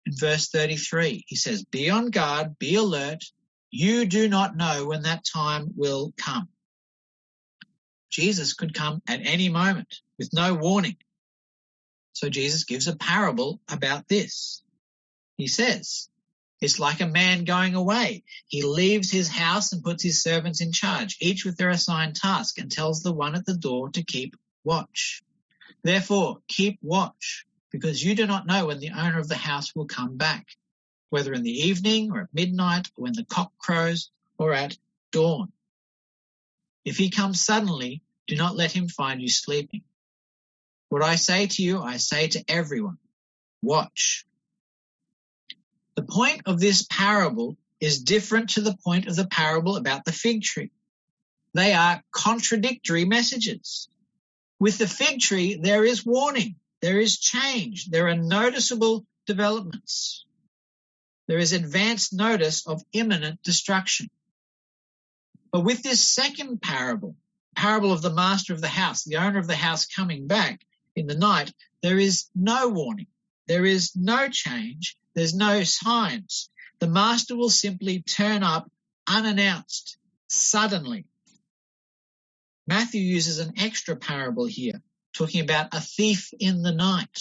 In 0.07 0.13
verse 0.15 0.51
33, 0.51 1.25
he 1.27 1.35
says, 1.35 1.65
Be 1.65 1.91
on 1.91 2.11
guard, 2.11 2.61
be 2.61 2.77
alert. 2.77 3.25
You 3.73 4.07
do 4.07 4.29
not 4.29 4.57
know 4.57 4.87
when 4.87 5.03
that 5.03 5.25
time 5.25 5.73
will 5.77 6.13
come. 6.17 6.49
Jesus 8.11 8.53
could 8.55 8.75
come 8.75 9.03
at 9.07 9.21
any 9.25 9.49
moment 9.49 10.01
with 10.19 10.33
no 10.33 10.55
warning. 10.55 10.97
So 12.13 12.29
Jesus 12.29 12.65
gives 12.65 12.89
a 12.89 12.97
parable 12.97 13.61
about 13.69 14.09
this. 14.09 14.63
he 15.37 15.47
says. 15.47 16.09
It's 16.61 16.79
like 16.79 17.01
a 17.01 17.07
man 17.07 17.45
going 17.45 17.75
away. 17.75 18.23
He 18.47 18.63
leaves 18.63 19.11
his 19.11 19.29
house 19.29 19.73
and 19.73 19.83
puts 19.83 20.03
his 20.03 20.23
servants 20.23 20.61
in 20.61 20.73
charge, 20.73 21.17
each 21.21 21.47
with 21.47 21.57
their 21.57 21.71
assigned 21.71 22.17
task, 22.17 22.59
and 22.59 22.71
tells 22.71 23.03
the 23.03 23.13
one 23.13 23.35
at 23.35 23.47
the 23.47 23.57
door 23.57 23.89
to 23.91 24.05
keep 24.05 24.37
watch. 24.63 25.23
Therefore, 25.83 26.43
keep 26.49 26.79
watch, 26.83 27.47
because 27.71 28.05
you 28.05 28.15
do 28.15 28.27
not 28.27 28.47
know 28.47 28.67
when 28.67 28.81
the 28.81 28.91
owner 28.91 29.19
of 29.19 29.29
the 29.29 29.37
house 29.37 29.75
will 29.75 29.87
come 29.87 30.19
back, 30.19 30.47
whether 31.09 31.33
in 31.33 31.43
the 31.43 31.69
evening 31.69 32.13
or 32.13 32.23
at 32.23 32.35
midnight 32.35 32.89
or 32.89 33.05
when 33.05 33.15
the 33.15 33.25
cock 33.25 33.53
crows 33.59 34.11
or 34.37 34.53
at 34.53 34.77
dawn. 35.13 35.51
If 36.85 36.97
he 36.97 37.11
comes 37.11 37.45
suddenly, 37.45 38.03
do 38.27 38.37
not 38.37 38.57
let 38.57 38.73
him 38.73 38.89
find 38.89 39.21
you 39.21 39.29
sleeping. 39.29 39.83
What 40.89 41.03
I 41.03 41.17
say 41.17 41.47
to 41.47 41.63
you, 41.63 41.81
I 41.81 41.99
say 41.99 42.29
to 42.29 42.45
everyone, 42.49 42.99
watch. 43.63 44.25
The 45.95 46.03
point 46.03 46.43
of 46.47 46.59
this 46.61 46.87
parable 46.89 47.57
is 47.81 48.03
different 48.03 48.51
to 48.51 48.61
the 48.61 48.77
point 48.85 49.07
of 49.07 49.17
the 49.17 49.27
parable 49.27 49.77
about 49.77 50.05
the 50.05 50.13
fig 50.13 50.43
tree. 50.43 50.71
They 51.55 51.73
are 51.73 52.03
contradictory 52.13 53.05
messages. 53.05 53.89
With 54.59 54.79
the 54.79 54.87
fig 54.87 55.21
tree, 55.21 55.57
there 55.61 55.85
is 55.85 56.05
warning, 56.05 56.57
there 56.81 57.01
is 57.01 57.19
change, 57.19 57.87
there 57.87 58.09
are 58.09 58.17
noticeable 58.17 59.07
developments. 59.27 60.25
There 61.27 61.39
is 61.39 61.53
advanced 61.53 62.13
notice 62.13 62.67
of 62.67 62.83
imminent 62.93 63.43
destruction. 63.43 64.11
But 65.53 65.65
with 65.65 65.83
this 65.83 66.01
second 66.01 66.63
parable, 66.63 67.17
parable 67.57 67.93
of 67.93 68.03
the 68.03 68.13
master 68.13 68.53
of 68.53 68.61
the 68.61 68.69
house, 68.69 69.05
the 69.05 69.17
owner 69.17 69.39
of 69.39 69.47
the 69.47 69.57
house 69.57 69.87
coming 69.87 70.27
back 70.27 70.61
in 70.95 71.07
the 71.07 71.17
night, 71.17 71.53
there 71.83 71.99
is 71.99 72.29
no 72.35 72.69
warning. 72.69 73.09
There 73.47 73.65
is 73.65 73.97
no 73.97 74.29
change. 74.29 74.97
There's 75.15 75.35
no 75.35 75.65
signs. 75.65 76.51
The 76.79 76.89
master 76.89 77.37
will 77.37 77.51
simply 77.51 78.03
turn 78.03 78.43
up 78.43 78.71
unannounced, 79.07 79.99
suddenly. 80.29 81.07
Matthew 82.67 83.01
uses 83.03 83.41
an 83.41 83.55
extra 83.59 83.97
parable 83.97 84.47
here, 84.47 84.81
talking 85.13 85.41
about 85.41 85.75
a 85.75 85.81
thief 85.81 86.33
in 86.39 86.63
the 86.63 86.73
night. 86.73 87.19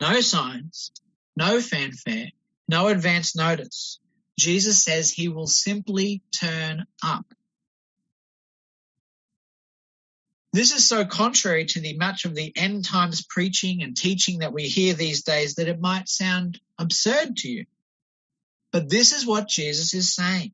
No 0.00 0.20
signs, 0.22 0.90
no 1.36 1.60
fanfare, 1.60 2.30
no 2.68 2.88
advance 2.88 3.36
notice. 3.36 4.00
Jesus 4.38 4.82
says 4.82 5.10
he 5.10 5.28
will 5.28 5.46
simply 5.46 6.22
turn 6.32 6.86
up. 7.02 7.24
This 10.52 10.72
is 10.72 10.86
so 10.86 11.04
contrary 11.04 11.64
to 11.66 11.80
the 11.80 11.96
much 11.96 12.24
of 12.24 12.34
the 12.34 12.52
end 12.56 12.84
times 12.84 13.26
preaching 13.26 13.82
and 13.82 13.96
teaching 13.96 14.38
that 14.38 14.52
we 14.52 14.68
hear 14.68 14.94
these 14.94 15.24
days 15.24 15.56
that 15.56 15.66
it 15.66 15.80
might 15.80 16.08
sound 16.08 16.60
absurd 16.78 17.36
to 17.38 17.48
you. 17.48 17.66
But 18.70 18.88
this 18.88 19.12
is 19.12 19.26
what 19.26 19.48
Jesus 19.48 19.94
is 19.94 20.14
saying. 20.14 20.52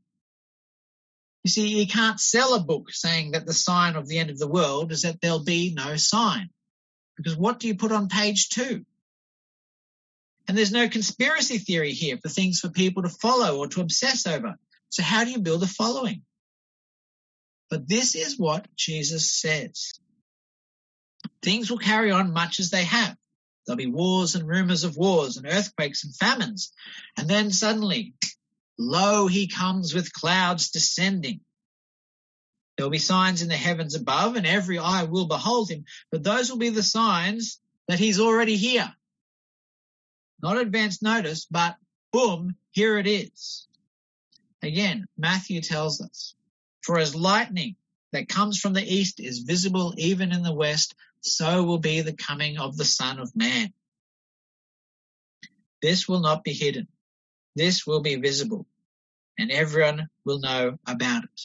You 1.44 1.50
see, 1.50 1.68
you 1.68 1.86
can't 1.86 2.20
sell 2.20 2.54
a 2.54 2.60
book 2.60 2.90
saying 2.90 3.32
that 3.32 3.46
the 3.46 3.52
sign 3.52 3.96
of 3.96 4.06
the 4.06 4.18
end 4.18 4.30
of 4.30 4.38
the 4.38 4.48
world 4.48 4.92
is 4.92 5.02
that 5.02 5.20
there'll 5.20 5.44
be 5.44 5.72
no 5.74 5.96
sign. 5.96 6.50
Because 7.16 7.36
what 7.36 7.60
do 7.60 7.68
you 7.68 7.74
put 7.74 7.92
on 7.92 8.08
page 8.08 8.48
two? 8.48 8.84
And 10.50 10.58
there's 10.58 10.72
no 10.72 10.88
conspiracy 10.88 11.58
theory 11.58 11.92
here 11.92 12.18
for 12.20 12.28
things 12.28 12.58
for 12.58 12.70
people 12.70 13.04
to 13.04 13.08
follow 13.08 13.58
or 13.58 13.68
to 13.68 13.82
obsess 13.82 14.26
over. 14.26 14.56
So 14.88 15.00
how 15.00 15.22
do 15.22 15.30
you 15.30 15.38
build 15.38 15.62
a 15.62 15.68
following? 15.68 16.22
But 17.70 17.86
this 17.86 18.16
is 18.16 18.36
what 18.36 18.66
Jesus 18.74 19.32
says. 19.32 19.92
Things 21.40 21.70
will 21.70 21.78
carry 21.78 22.10
on 22.10 22.32
much 22.32 22.58
as 22.58 22.70
they 22.70 22.82
have. 22.82 23.16
There'll 23.64 23.76
be 23.76 23.86
wars 23.86 24.34
and 24.34 24.48
rumors 24.48 24.82
of 24.82 24.96
wars 24.96 25.36
and 25.36 25.46
earthquakes 25.46 26.02
and 26.02 26.16
famines. 26.16 26.72
And 27.16 27.28
then 27.28 27.52
suddenly, 27.52 28.14
lo, 28.76 29.28
he 29.28 29.46
comes 29.46 29.94
with 29.94 30.12
clouds 30.12 30.72
descending. 30.72 31.42
There'll 32.76 32.90
be 32.90 32.98
signs 32.98 33.42
in 33.42 33.48
the 33.48 33.54
heavens 33.54 33.94
above 33.94 34.34
and 34.34 34.48
every 34.48 34.80
eye 34.80 35.04
will 35.04 35.28
behold 35.28 35.70
him. 35.70 35.84
But 36.10 36.24
those 36.24 36.50
will 36.50 36.58
be 36.58 36.70
the 36.70 36.82
signs 36.82 37.60
that 37.86 38.00
he's 38.00 38.18
already 38.18 38.56
here. 38.56 38.92
Not 40.42 40.58
advance 40.58 41.02
notice, 41.02 41.46
but 41.50 41.76
boom, 42.12 42.56
here 42.70 42.98
it 42.98 43.06
is. 43.06 43.66
Again, 44.62 45.06
Matthew 45.16 45.60
tells 45.60 46.00
us 46.00 46.34
for 46.82 46.98
as 46.98 47.14
lightning 47.14 47.76
that 48.12 48.28
comes 48.28 48.58
from 48.58 48.72
the 48.72 48.82
east 48.82 49.20
is 49.20 49.40
visible 49.40 49.94
even 49.96 50.32
in 50.32 50.42
the 50.42 50.52
west, 50.52 50.94
so 51.20 51.64
will 51.64 51.78
be 51.78 52.00
the 52.00 52.12
coming 52.12 52.58
of 52.58 52.76
the 52.76 52.84
Son 52.84 53.18
of 53.18 53.34
Man. 53.36 53.72
This 55.82 56.08
will 56.08 56.20
not 56.20 56.44
be 56.44 56.52
hidden. 56.52 56.88
This 57.56 57.86
will 57.86 58.00
be 58.00 58.16
visible, 58.16 58.66
and 59.38 59.50
everyone 59.50 60.08
will 60.24 60.40
know 60.40 60.78
about 60.86 61.24
it. 61.24 61.40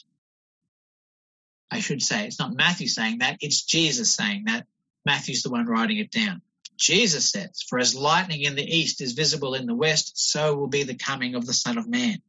I 1.71 1.79
should 1.79 2.01
say, 2.01 2.25
it's 2.25 2.39
not 2.39 2.55
Matthew 2.55 2.87
saying 2.87 3.19
that, 3.19 3.37
it's 3.41 3.63
Jesus 3.63 4.13
saying 4.13 4.45
that. 4.45 4.65
Matthew's 5.05 5.43
the 5.43 5.51
one 5.51 5.65
writing 5.65 5.97
it 5.97 6.11
down. 6.11 6.41
Jesus 6.77 7.31
says, 7.31 7.63
For 7.67 7.79
as 7.79 7.95
lightning 7.95 8.41
in 8.41 8.55
the 8.55 8.63
east 8.63 9.01
is 9.01 9.13
visible 9.13 9.53
in 9.53 9.65
the 9.65 9.75
west, 9.75 10.13
so 10.15 10.55
will 10.55 10.67
be 10.67 10.83
the 10.83 10.95
coming 10.95 11.35
of 11.35 11.45
the 11.45 11.53
Son 11.53 11.77
of 11.77 11.87
Man. 11.87 12.21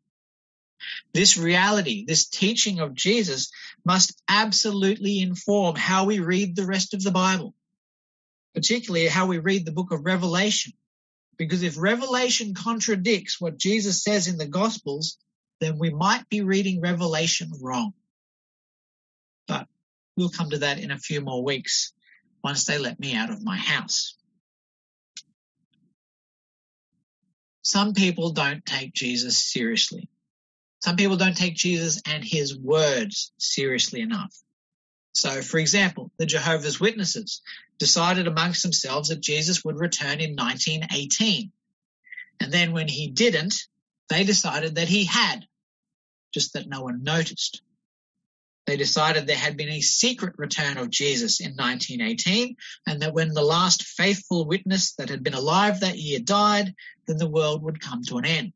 This 1.12 1.36
reality, 1.36 2.04
this 2.06 2.26
teaching 2.26 2.80
of 2.80 2.94
Jesus 2.94 3.50
must 3.84 4.20
absolutely 4.28 5.20
inform 5.20 5.74
how 5.76 6.04
we 6.04 6.20
read 6.20 6.54
the 6.54 6.66
rest 6.66 6.94
of 6.94 7.02
the 7.02 7.10
Bible, 7.10 7.54
particularly 8.54 9.06
how 9.06 9.26
we 9.26 9.38
read 9.38 9.64
the 9.64 9.72
book 9.72 9.92
of 9.92 10.04
Revelation. 10.04 10.72
Because 11.38 11.62
if 11.62 11.78
Revelation 11.78 12.54
contradicts 12.54 13.40
what 13.40 13.58
Jesus 13.58 14.02
says 14.02 14.28
in 14.28 14.38
the 14.38 14.46
Gospels, 14.46 15.18
then 15.60 15.78
we 15.78 15.90
might 15.90 16.28
be 16.28 16.42
reading 16.42 16.80
Revelation 16.80 17.50
wrong. 17.60 17.94
But 19.48 19.66
we'll 20.16 20.28
come 20.28 20.50
to 20.50 20.58
that 20.58 20.78
in 20.78 20.90
a 20.90 20.98
few 20.98 21.20
more 21.20 21.42
weeks 21.42 21.92
once 22.42 22.64
they 22.64 22.78
let 22.78 23.00
me 23.00 23.14
out 23.14 23.30
of 23.30 23.42
my 23.42 23.56
house. 23.56 24.14
Some 27.66 27.94
people 27.94 28.30
don't 28.30 28.64
take 28.64 28.94
Jesus 28.94 29.36
seriously. 29.36 30.08
Some 30.84 30.94
people 30.94 31.16
don't 31.16 31.36
take 31.36 31.56
Jesus 31.56 32.00
and 32.06 32.22
his 32.22 32.56
words 32.56 33.32
seriously 33.38 34.02
enough. 34.02 34.32
So, 35.14 35.42
for 35.42 35.58
example, 35.58 36.12
the 36.16 36.26
Jehovah's 36.26 36.78
Witnesses 36.78 37.42
decided 37.80 38.28
amongst 38.28 38.62
themselves 38.62 39.08
that 39.08 39.20
Jesus 39.20 39.64
would 39.64 39.80
return 39.80 40.20
in 40.20 40.36
1918. 40.36 41.50
And 42.38 42.52
then 42.52 42.70
when 42.70 42.86
he 42.86 43.08
didn't, 43.08 43.66
they 44.10 44.22
decided 44.22 44.76
that 44.76 44.86
he 44.86 45.04
had, 45.04 45.44
just 46.32 46.52
that 46.52 46.68
no 46.68 46.82
one 46.82 47.02
noticed. 47.02 47.62
They 48.66 48.76
decided 48.76 49.26
there 49.26 49.36
had 49.36 49.56
been 49.56 49.68
a 49.68 49.80
secret 49.80 50.34
return 50.38 50.76
of 50.76 50.90
Jesus 50.90 51.40
in 51.40 51.52
1918 51.52 52.56
and 52.86 53.00
that 53.00 53.14
when 53.14 53.32
the 53.32 53.42
last 53.42 53.84
faithful 53.84 54.44
witness 54.44 54.94
that 54.94 55.08
had 55.08 55.22
been 55.22 55.34
alive 55.34 55.80
that 55.80 55.98
year 55.98 56.18
died, 56.18 56.74
then 57.06 57.16
the 57.16 57.30
world 57.30 57.62
would 57.62 57.80
come 57.80 58.02
to 58.04 58.18
an 58.18 58.24
end. 58.24 58.52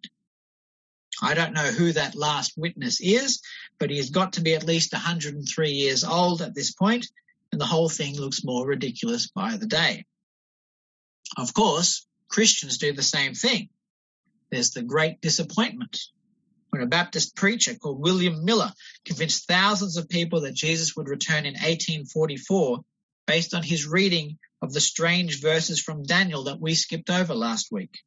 I 1.22 1.34
don't 1.34 1.54
know 1.54 1.70
who 1.70 1.92
that 1.92 2.16
last 2.16 2.54
witness 2.56 3.00
is, 3.00 3.40
but 3.78 3.90
he 3.90 3.98
has 3.98 4.10
got 4.10 4.32
to 4.34 4.40
be 4.40 4.54
at 4.54 4.66
least 4.66 4.92
103 4.92 5.70
years 5.70 6.02
old 6.02 6.42
at 6.42 6.54
this 6.54 6.72
point, 6.72 7.06
and 7.52 7.60
the 7.60 7.66
whole 7.66 7.88
thing 7.88 8.16
looks 8.16 8.42
more 8.42 8.66
ridiculous 8.66 9.28
by 9.28 9.56
the 9.56 9.66
day. 9.66 10.06
Of 11.36 11.54
course, 11.54 12.06
Christians 12.28 12.78
do 12.78 12.92
the 12.92 13.02
same 13.02 13.34
thing. 13.34 13.68
There's 14.50 14.70
the 14.70 14.82
great 14.82 15.20
disappointment 15.20 16.00
when 16.70 16.82
a 16.82 16.86
Baptist 16.86 17.36
preacher 17.36 17.74
called 17.74 18.00
William 18.00 18.44
Miller 18.44 18.72
convinced 19.04 19.46
thousands 19.46 19.96
of 19.96 20.08
people 20.08 20.42
that 20.42 20.54
Jesus 20.54 20.96
would 20.96 21.08
return 21.08 21.46
in 21.46 21.54
1844 21.54 22.80
based 23.26 23.54
on 23.54 23.62
his 23.62 23.86
reading 23.86 24.38
of 24.62 24.72
the 24.72 24.80
strange 24.80 25.40
verses 25.40 25.80
from 25.80 26.02
Daniel 26.02 26.44
that 26.44 26.60
we 26.60 26.74
skipped 26.74 27.10
over 27.10 27.34
last 27.34 27.70
week. 27.70 27.98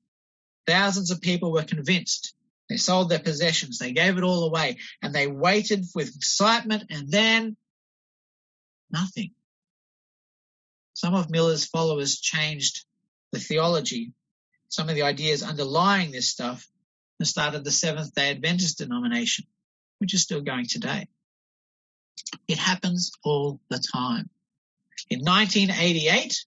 Thousands 0.66 1.12
of 1.12 1.22
people 1.22 1.52
were 1.52 1.64
convinced 1.64 2.34
they 2.70 2.78
sold 2.78 3.10
their 3.10 3.20
possessions. 3.20 3.78
They 3.78 3.92
gave 3.92 4.18
it 4.18 4.24
all 4.24 4.46
away 4.46 4.78
and 5.02 5.14
they 5.14 5.28
waited 5.28 5.86
with 5.94 6.16
excitement 6.16 6.86
and 6.90 7.10
then 7.10 7.58
nothing. 8.90 9.32
Some 10.94 11.14
of 11.14 11.30
Miller's 11.30 11.66
followers 11.66 12.20
changed 12.20 12.86
the 13.32 13.40
theology, 13.40 14.14
some 14.70 14.90
of 14.90 14.96
the 14.96 15.04
ideas 15.04 15.44
underlying 15.44 16.12
this 16.12 16.30
stuff, 16.30 16.68
and 17.24 17.28
started 17.30 17.64
the 17.64 17.72
Seventh 17.72 18.14
day 18.14 18.32
Adventist 18.32 18.80
denomination, 18.80 19.46
which 20.00 20.14
is 20.14 20.22
still 20.22 20.42
going 20.42 20.66
today. 20.66 21.08
It 22.50 22.58
happens 22.58 23.14
all 23.24 23.62
the 23.70 23.80
time. 23.80 24.30
In 25.10 25.22
1988, 25.22 26.46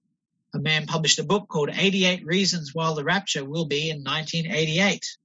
a 0.53 0.59
man 0.59 0.85
published 0.85 1.19
a 1.19 1.25
book 1.25 1.49
called 1.49 1.71
88 1.73 2.27
Reasons 2.27 2.75
Why 2.75 2.93
the 2.93 3.05
Rapture 3.05 3.43
Will 3.43 3.65
Be 3.65 3.89
in 3.89 4.05
1988. 4.05 5.17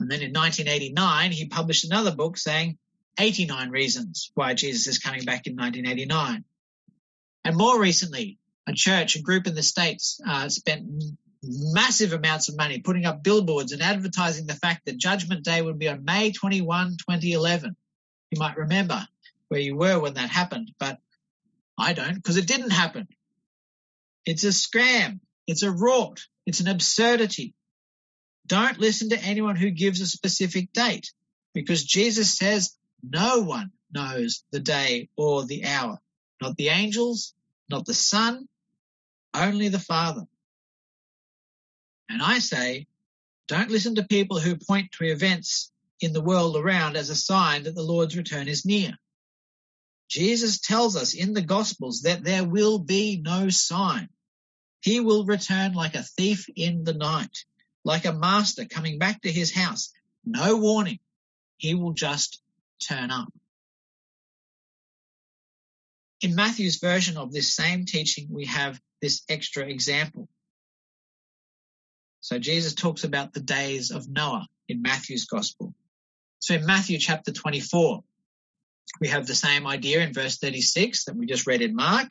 And 0.00 0.10
then 0.10 0.22
in 0.22 0.32
1989, 0.32 1.32
he 1.32 1.46
published 1.48 1.84
another 1.84 2.14
book 2.16 2.38
saying 2.38 2.78
89 3.20 3.68
reasons 3.68 4.30
why 4.34 4.54
Jesus 4.54 4.86
is 4.86 4.98
coming 4.98 5.26
back 5.26 5.46
in 5.46 5.56
1989. 5.56 6.42
And 7.44 7.54
more 7.54 7.78
recently, 7.78 8.38
a 8.66 8.72
church, 8.72 9.16
a 9.16 9.20
group 9.20 9.46
in 9.46 9.54
the 9.54 9.62
States, 9.62 10.22
uh, 10.26 10.48
spent 10.48 10.88
massive 11.46 12.12
amounts 12.12 12.48
of 12.48 12.56
money 12.56 12.80
putting 12.80 13.06
up 13.06 13.22
billboards 13.22 13.72
and 13.72 13.82
advertising 13.82 14.46
the 14.46 14.54
fact 14.54 14.86
that 14.86 14.96
Judgment 14.96 15.44
Day 15.44 15.60
would 15.62 15.78
be 15.78 15.88
on 15.88 16.04
May 16.04 16.32
21, 16.32 16.96
2011. 16.98 17.76
You 18.30 18.38
might 18.38 18.56
remember 18.56 19.06
where 19.48 19.60
you 19.60 19.76
were 19.76 19.98
when 19.98 20.14
that 20.14 20.30
happened, 20.30 20.72
but 20.78 20.98
I 21.78 21.92
don't 21.92 22.14
because 22.14 22.36
it 22.36 22.46
didn't 22.46 22.70
happen. 22.70 23.08
It's 24.24 24.44
a 24.44 24.48
scam. 24.48 25.20
It's 25.46 25.62
a 25.62 25.70
rort. 25.70 26.20
It's 26.46 26.60
an 26.60 26.68
absurdity. 26.68 27.54
Don't 28.46 28.78
listen 28.78 29.10
to 29.10 29.18
anyone 29.18 29.56
who 29.56 29.70
gives 29.70 30.00
a 30.00 30.06
specific 30.06 30.72
date 30.72 31.12
because 31.54 31.84
Jesus 31.84 32.36
says 32.36 32.76
no 33.02 33.40
one 33.40 33.70
knows 33.92 34.44
the 34.50 34.60
day 34.60 35.08
or 35.16 35.44
the 35.44 35.64
hour. 35.64 35.98
Not 36.42 36.56
the 36.56 36.68
angels, 36.68 37.34
not 37.70 37.86
the 37.86 37.94
Son, 37.94 38.48
only 39.32 39.68
the 39.68 39.78
Father. 39.78 40.26
And 42.08 42.22
I 42.22 42.38
say, 42.38 42.86
don't 43.48 43.70
listen 43.70 43.96
to 43.96 44.04
people 44.04 44.38
who 44.38 44.56
point 44.56 44.92
to 44.92 45.04
events 45.04 45.70
in 46.00 46.12
the 46.12 46.22
world 46.22 46.56
around 46.56 46.96
as 46.96 47.10
a 47.10 47.16
sign 47.16 47.64
that 47.64 47.74
the 47.74 47.82
Lord's 47.82 48.16
return 48.16 48.48
is 48.48 48.64
near. 48.64 48.96
Jesus 50.08 50.60
tells 50.60 50.96
us 50.96 51.14
in 51.14 51.32
the 51.32 51.42
Gospels 51.42 52.02
that 52.02 52.24
there 52.24 52.44
will 52.44 52.78
be 52.78 53.20
no 53.22 53.48
sign. 53.48 54.08
He 54.80 55.00
will 55.00 55.24
return 55.24 55.72
like 55.72 55.94
a 55.94 56.02
thief 56.02 56.46
in 56.54 56.84
the 56.84 56.92
night, 56.92 57.44
like 57.84 58.04
a 58.04 58.12
master 58.12 58.66
coming 58.66 58.98
back 58.98 59.22
to 59.22 59.32
his 59.32 59.54
house. 59.54 59.92
No 60.24 60.56
warning. 60.56 60.98
He 61.56 61.74
will 61.74 61.92
just 61.92 62.42
turn 62.86 63.10
up. 63.10 63.32
In 66.20 66.34
Matthew's 66.34 66.76
version 66.76 67.16
of 67.16 67.32
this 67.32 67.54
same 67.54 67.84
teaching, 67.86 68.28
we 68.30 68.46
have 68.46 68.80
this 69.00 69.22
extra 69.28 69.64
example. 69.64 70.28
So 72.24 72.38
Jesus 72.38 72.72
talks 72.72 73.04
about 73.04 73.34
the 73.34 73.40
days 73.40 73.90
of 73.90 74.08
Noah 74.08 74.48
in 74.66 74.80
Matthew's 74.80 75.26
gospel. 75.26 75.74
So 76.38 76.54
in 76.54 76.64
Matthew 76.64 76.96
chapter 76.96 77.32
24, 77.32 78.02
we 78.98 79.08
have 79.08 79.26
the 79.26 79.34
same 79.34 79.66
idea 79.66 80.00
in 80.00 80.14
verse 80.14 80.38
36 80.38 81.04
that 81.04 81.16
we 81.16 81.26
just 81.26 81.46
read 81.46 81.60
in 81.60 81.76
Mark. 81.76 82.08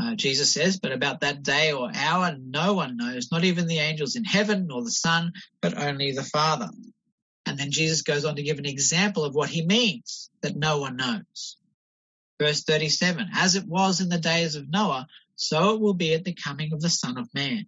Uh, 0.00 0.14
Jesus 0.14 0.50
says, 0.50 0.80
but 0.80 0.92
about 0.92 1.20
that 1.20 1.42
day 1.42 1.72
or 1.72 1.90
hour, 1.94 2.34
no 2.40 2.72
one 2.72 2.96
knows, 2.96 3.30
not 3.30 3.44
even 3.44 3.66
the 3.66 3.80
angels 3.80 4.16
in 4.16 4.24
heaven 4.24 4.66
nor 4.66 4.82
the 4.82 4.90
Son, 4.90 5.30
but 5.60 5.76
only 5.76 6.12
the 6.12 6.22
Father. 6.22 6.70
And 7.44 7.58
then 7.58 7.70
Jesus 7.70 8.00
goes 8.00 8.24
on 8.24 8.36
to 8.36 8.42
give 8.42 8.58
an 8.58 8.64
example 8.64 9.24
of 9.24 9.34
what 9.34 9.50
he 9.50 9.66
means 9.66 10.30
that 10.40 10.56
no 10.56 10.78
one 10.78 10.96
knows. 10.96 11.58
Verse 12.40 12.62
37, 12.62 13.28
as 13.34 13.56
it 13.56 13.66
was 13.66 14.00
in 14.00 14.08
the 14.08 14.16
days 14.16 14.54
of 14.54 14.70
Noah, 14.70 15.06
so 15.36 15.74
it 15.74 15.82
will 15.82 15.92
be 15.92 16.14
at 16.14 16.24
the 16.24 16.32
coming 16.32 16.72
of 16.72 16.80
the 16.80 16.88
Son 16.88 17.18
of 17.18 17.28
Man. 17.34 17.66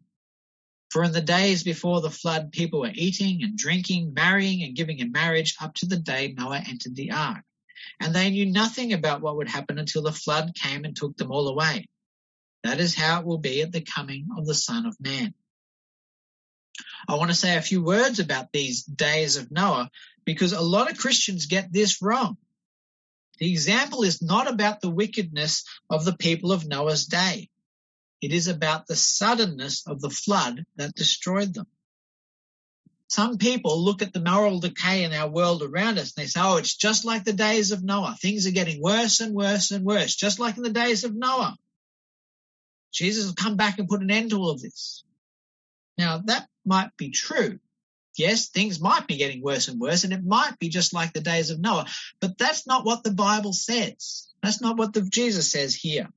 For 0.90 1.02
in 1.02 1.12
the 1.12 1.20
days 1.20 1.62
before 1.62 2.00
the 2.00 2.10
flood, 2.10 2.52
people 2.52 2.80
were 2.80 2.92
eating 2.94 3.42
and 3.42 3.58
drinking, 3.58 4.14
marrying 4.14 4.62
and 4.62 4.76
giving 4.76 4.98
in 4.98 5.12
marriage 5.12 5.56
up 5.60 5.74
to 5.76 5.86
the 5.86 5.96
day 5.96 6.34
Noah 6.36 6.62
entered 6.66 6.94
the 6.94 7.12
ark. 7.12 7.42
And 8.00 8.14
they 8.14 8.30
knew 8.30 8.46
nothing 8.46 8.92
about 8.92 9.20
what 9.20 9.36
would 9.36 9.48
happen 9.48 9.78
until 9.78 10.02
the 10.02 10.12
flood 10.12 10.54
came 10.54 10.84
and 10.84 10.96
took 10.96 11.16
them 11.16 11.30
all 11.30 11.48
away. 11.48 11.86
That 12.62 12.80
is 12.80 12.94
how 12.94 13.20
it 13.20 13.26
will 13.26 13.38
be 13.38 13.62
at 13.62 13.72
the 13.72 13.80
coming 13.80 14.28
of 14.36 14.46
the 14.46 14.54
Son 14.54 14.86
of 14.86 14.96
Man. 15.00 15.34
I 17.08 17.14
want 17.14 17.30
to 17.30 17.36
say 17.36 17.56
a 17.56 17.62
few 17.62 17.82
words 17.82 18.18
about 18.18 18.52
these 18.52 18.82
days 18.84 19.36
of 19.36 19.50
Noah 19.50 19.90
because 20.24 20.52
a 20.52 20.60
lot 20.60 20.90
of 20.90 20.98
Christians 20.98 21.46
get 21.46 21.72
this 21.72 22.02
wrong. 22.02 22.36
The 23.38 23.50
example 23.50 24.02
is 24.02 24.22
not 24.22 24.48
about 24.48 24.80
the 24.80 24.90
wickedness 24.90 25.64
of 25.90 26.04
the 26.04 26.16
people 26.16 26.52
of 26.52 26.66
Noah's 26.66 27.06
day. 27.06 27.50
It 28.20 28.32
is 28.32 28.48
about 28.48 28.86
the 28.86 28.96
suddenness 28.96 29.86
of 29.86 30.00
the 30.00 30.10
flood 30.10 30.64
that 30.76 30.94
destroyed 30.94 31.54
them. 31.54 31.66
Some 33.08 33.38
people 33.38 33.84
look 33.84 34.02
at 34.02 34.12
the 34.12 34.20
moral 34.20 34.58
decay 34.58 35.04
in 35.04 35.12
our 35.12 35.28
world 35.28 35.62
around 35.62 35.98
us 35.98 36.12
and 36.16 36.24
they 36.24 36.26
say, 36.26 36.40
oh, 36.42 36.56
it's 36.56 36.74
just 36.74 37.04
like 37.04 37.24
the 37.24 37.32
days 37.32 37.70
of 37.70 37.84
Noah. 37.84 38.16
Things 38.20 38.46
are 38.46 38.52
getting 38.52 38.82
worse 38.82 39.20
and 39.20 39.34
worse 39.34 39.70
and 39.70 39.84
worse, 39.84 40.16
just 40.16 40.40
like 40.40 40.56
in 40.56 40.64
the 40.64 40.70
days 40.70 41.04
of 41.04 41.14
Noah. 41.14 41.56
Jesus 42.92 43.26
will 43.26 43.34
come 43.34 43.56
back 43.56 43.78
and 43.78 43.88
put 43.88 44.00
an 44.00 44.10
end 44.10 44.30
to 44.30 44.38
all 44.38 44.50
of 44.50 44.60
this. 44.60 45.04
Now, 45.98 46.18
that 46.26 46.48
might 46.64 46.96
be 46.96 47.10
true. 47.10 47.58
Yes, 48.16 48.48
things 48.48 48.80
might 48.80 49.06
be 49.06 49.18
getting 49.18 49.42
worse 49.42 49.68
and 49.68 49.78
worse, 49.78 50.04
and 50.04 50.12
it 50.12 50.24
might 50.24 50.58
be 50.58 50.68
just 50.70 50.94
like 50.94 51.12
the 51.12 51.20
days 51.20 51.50
of 51.50 51.60
Noah, 51.60 51.86
but 52.20 52.38
that's 52.38 52.66
not 52.66 52.84
what 52.84 53.04
the 53.04 53.12
Bible 53.12 53.52
says. 53.52 54.32
That's 54.42 54.62
not 54.62 54.78
what 54.78 54.94
the, 54.94 55.02
Jesus 55.02 55.50
says 55.50 55.74
here. 55.74 56.08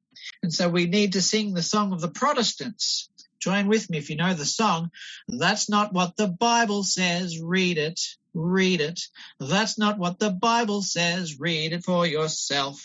And 0.42 0.54
so 0.54 0.70
we 0.70 0.86
need 0.88 1.14
to 1.14 1.22
sing 1.22 1.54
the 1.54 1.62
song 1.62 1.94
of 1.94 2.02
the 2.02 2.10
Protestants. 2.10 3.10
Join 3.40 3.68
with 3.68 3.90
me 3.90 3.98
if 3.98 4.10
you 4.10 4.16
know 4.16 4.34
the 4.34 4.46
song. 4.46 4.92
That's 5.28 5.70
not 5.70 5.94
what 5.94 6.18
the 6.18 6.28
Bible 6.28 6.84
says. 6.84 7.40
Read 7.40 7.78
it. 7.78 8.00
Read 8.34 8.82
it. 8.82 9.02
That's 9.40 9.78
not 9.78 9.98
what 9.98 10.20
the 10.20 10.30
Bible 10.30 10.82
says. 10.82 11.40
Read 11.40 11.74
it 11.74 11.84
for 11.84 12.06
yourself. 12.06 12.82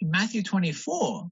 In 0.00 0.10
Matthew 0.10 0.42
24, 0.42 1.30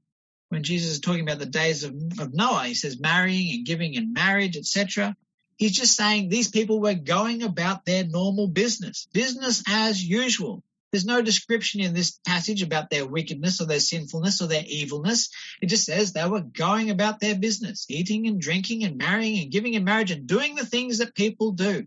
when 0.48 0.62
Jesus 0.62 0.92
is 0.92 1.00
talking 1.00 1.22
about 1.22 1.38
the 1.38 1.46
days 1.46 1.84
of, 1.84 1.94
of 2.18 2.34
Noah, 2.34 2.64
he 2.64 2.74
says 2.74 2.98
marrying 2.98 3.54
and 3.54 3.66
giving 3.66 3.94
in 3.94 4.12
marriage, 4.12 4.56
etc. 4.56 5.16
He's 5.56 5.76
just 5.76 5.96
saying 5.96 6.28
these 6.28 6.48
people 6.50 6.80
were 6.80 6.94
going 6.94 7.42
about 7.42 7.84
their 7.84 8.04
normal 8.04 8.48
business, 8.48 9.06
business 9.12 9.62
as 9.68 10.02
usual. 10.02 10.62
There's 10.94 11.04
no 11.04 11.22
description 11.22 11.80
in 11.80 11.92
this 11.92 12.20
passage 12.24 12.62
about 12.62 12.88
their 12.88 13.04
wickedness 13.04 13.60
or 13.60 13.66
their 13.66 13.80
sinfulness 13.80 14.40
or 14.40 14.46
their 14.46 14.62
evilness. 14.64 15.28
It 15.60 15.66
just 15.66 15.86
says 15.86 16.12
they 16.12 16.24
were 16.24 16.42
going 16.42 16.88
about 16.88 17.18
their 17.18 17.34
business, 17.34 17.86
eating 17.88 18.28
and 18.28 18.40
drinking 18.40 18.84
and 18.84 18.96
marrying 18.96 19.42
and 19.42 19.50
giving 19.50 19.74
in 19.74 19.82
marriage 19.82 20.12
and 20.12 20.28
doing 20.28 20.54
the 20.54 20.64
things 20.64 20.98
that 20.98 21.16
people 21.16 21.50
do 21.50 21.84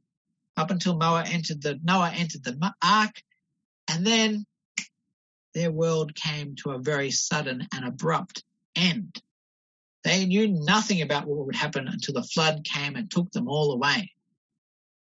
up 0.57 0.71
until 0.71 0.97
Noah 0.97 1.23
entered 1.25 1.61
the 1.61 1.79
Noah 1.81 2.11
entered 2.13 2.43
the 2.43 2.73
ark, 2.83 3.23
and 3.89 4.05
then 4.05 4.45
their 5.53 5.71
world 5.71 6.13
came 6.13 6.57
to 6.57 6.71
a 6.71 6.79
very 6.79 7.11
sudden 7.11 7.65
and 7.73 7.85
abrupt 7.85 8.43
end. 8.75 9.21
They 10.03 10.25
knew 10.25 10.49
nothing 10.49 11.01
about 11.01 11.27
what 11.27 11.45
would 11.45 11.55
happen 11.55 11.87
until 11.87 12.15
the 12.15 12.23
flood 12.23 12.65
came 12.65 12.97
and 12.97 13.09
took 13.09 13.31
them 13.31 13.47
all 13.47 13.71
away. 13.71 14.11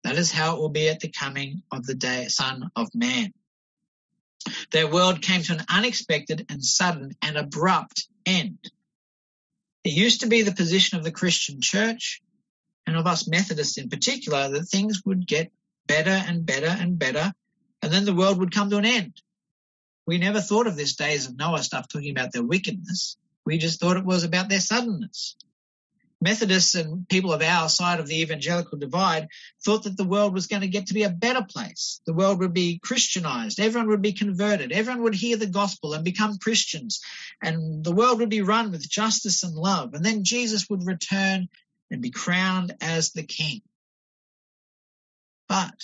That 0.02 0.16
is 0.16 0.32
how 0.32 0.56
it 0.56 0.58
will 0.58 0.70
be 0.70 0.88
at 0.88 0.98
the 0.98 1.12
coming 1.12 1.62
of 1.70 1.86
the 1.86 1.94
day, 1.94 2.26
Son 2.26 2.72
of 2.74 2.92
Man. 2.92 3.32
Their 4.70 4.86
world 4.86 5.22
came 5.22 5.42
to 5.42 5.54
an 5.54 5.64
unexpected 5.68 6.46
and 6.48 6.64
sudden 6.64 7.16
and 7.22 7.36
abrupt 7.36 8.08
end. 8.26 8.58
It 9.84 9.92
used 9.92 10.20
to 10.20 10.26
be 10.26 10.42
the 10.42 10.52
position 10.52 10.98
of 10.98 11.04
the 11.04 11.12
Christian 11.12 11.60
church 11.60 12.22
and 12.86 12.96
of 12.96 13.06
us 13.06 13.28
Methodists 13.28 13.78
in 13.78 13.88
particular 13.88 14.48
that 14.50 14.64
things 14.64 15.02
would 15.04 15.26
get 15.26 15.52
better 15.86 16.10
and 16.10 16.44
better 16.46 16.66
and 16.66 16.98
better, 16.98 17.32
and 17.82 17.92
then 17.92 18.04
the 18.04 18.14
world 18.14 18.38
would 18.38 18.54
come 18.54 18.70
to 18.70 18.78
an 18.78 18.84
end. 18.84 19.20
We 20.06 20.18
never 20.18 20.40
thought 20.40 20.66
of 20.66 20.76
this 20.76 20.96
days 20.96 21.26
of 21.26 21.36
Noah 21.36 21.62
stuff 21.62 21.88
talking 21.88 22.10
about 22.10 22.32
their 22.32 22.42
wickedness. 22.42 23.16
We 23.46 23.58
just 23.58 23.80
thought 23.80 23.96
it 23.96 24.04
was 24.04 24.24
about 24.24 24.48
their 24.48 24.60
suddenness. 24.60 25.36
Methodists 26.24 26.74
and 26.74 27.06
people 27.06 27.34
of 27.34 27.42
our 27.42 27.68
side 27.68 28.00
of 28.00 28.06
the 28.06 28.22
evangelical 28.22 28.78
divide 28.78 29.28
thought 29.62 29.82
that 29.82 29.98
the 29.98 30.08
world 30.08 30.32
was 30.32 30.46
going 30.46 30.62
to 30.62 30.68
get 30.68 30.86
to 30.86 30.94
be 30.94 31.02
a 31.02 31.10
better 31.10 31.44
place. 31.46 32.00
The 32.06 32.14
world 32.14 32.38
would 32.40 32.54
be 32.54 32.80
Christianized. 32.82 33.60
Everyone 33.60 33.90
would 33.90 34.00
be 34.00 34.14
converted. 34.14 34.72
Everyone 34.72 35.02
would 35.02 35.14
hear 35.14 35.36
the 35.36 35.46
gospel 35.46 35.92
and 35.92 36.02
become 36.02 36.38
Christians. 36.38 37.02
And 37.42 37.84
the 37.84 37.92
world 37.92 38.20
would 38.20 38.30
be 38.30 38.40
run 38.40 38.70
with 38.70 38.88
justice 38.88 39.42
and 39.42 39.54
love. 39.54 39.92
And 39.92 40.02
then 40.02 40.24
Jesus 40.24 40.66
would 40.70 40.86
return 40.86 41.48
and 41.90 42.00
be 42.00 42.10
crowned 42.10 42.74
as 42.80 43.12
the 43.12 43.22
king. 43.22 43.60
But 45.46 45.78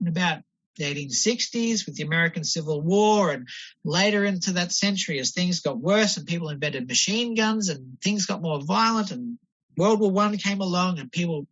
in 0.00 0.08
about 0.08 0.38
the 0.76 0.84
1860s 0.84 1.84
with 1.84 1.96
the 1.96 2.04
American 2.04 2.44
Civil 2.44 2.80
War 2.80 3.30
and 3.30 3.46
later 3.84 4.24
into 4.24 4.52
that 4.52 4.72
century 4.72 5.18
as 5.18 5.32
things 5.32 5.60
got 5.60 5.78
worse 5.78 6.16
and 6.16 6.26
people 6.26 6.48
invented 6.48 6.88
machine 6.88 7.34
guns 7.34 7.68
and 7.68 8.00
things 8.00 8.24
got 8.24 8.40
more 8.40 8.62
violent 8.62 9.10
and 9.10 9.38
World 9.76 10.00
War 10.00 10.10
One 10.10 10.36
came 10.36 10.60
along 10.60 10.98
and 10.98 11.10
people, 11.10 11.46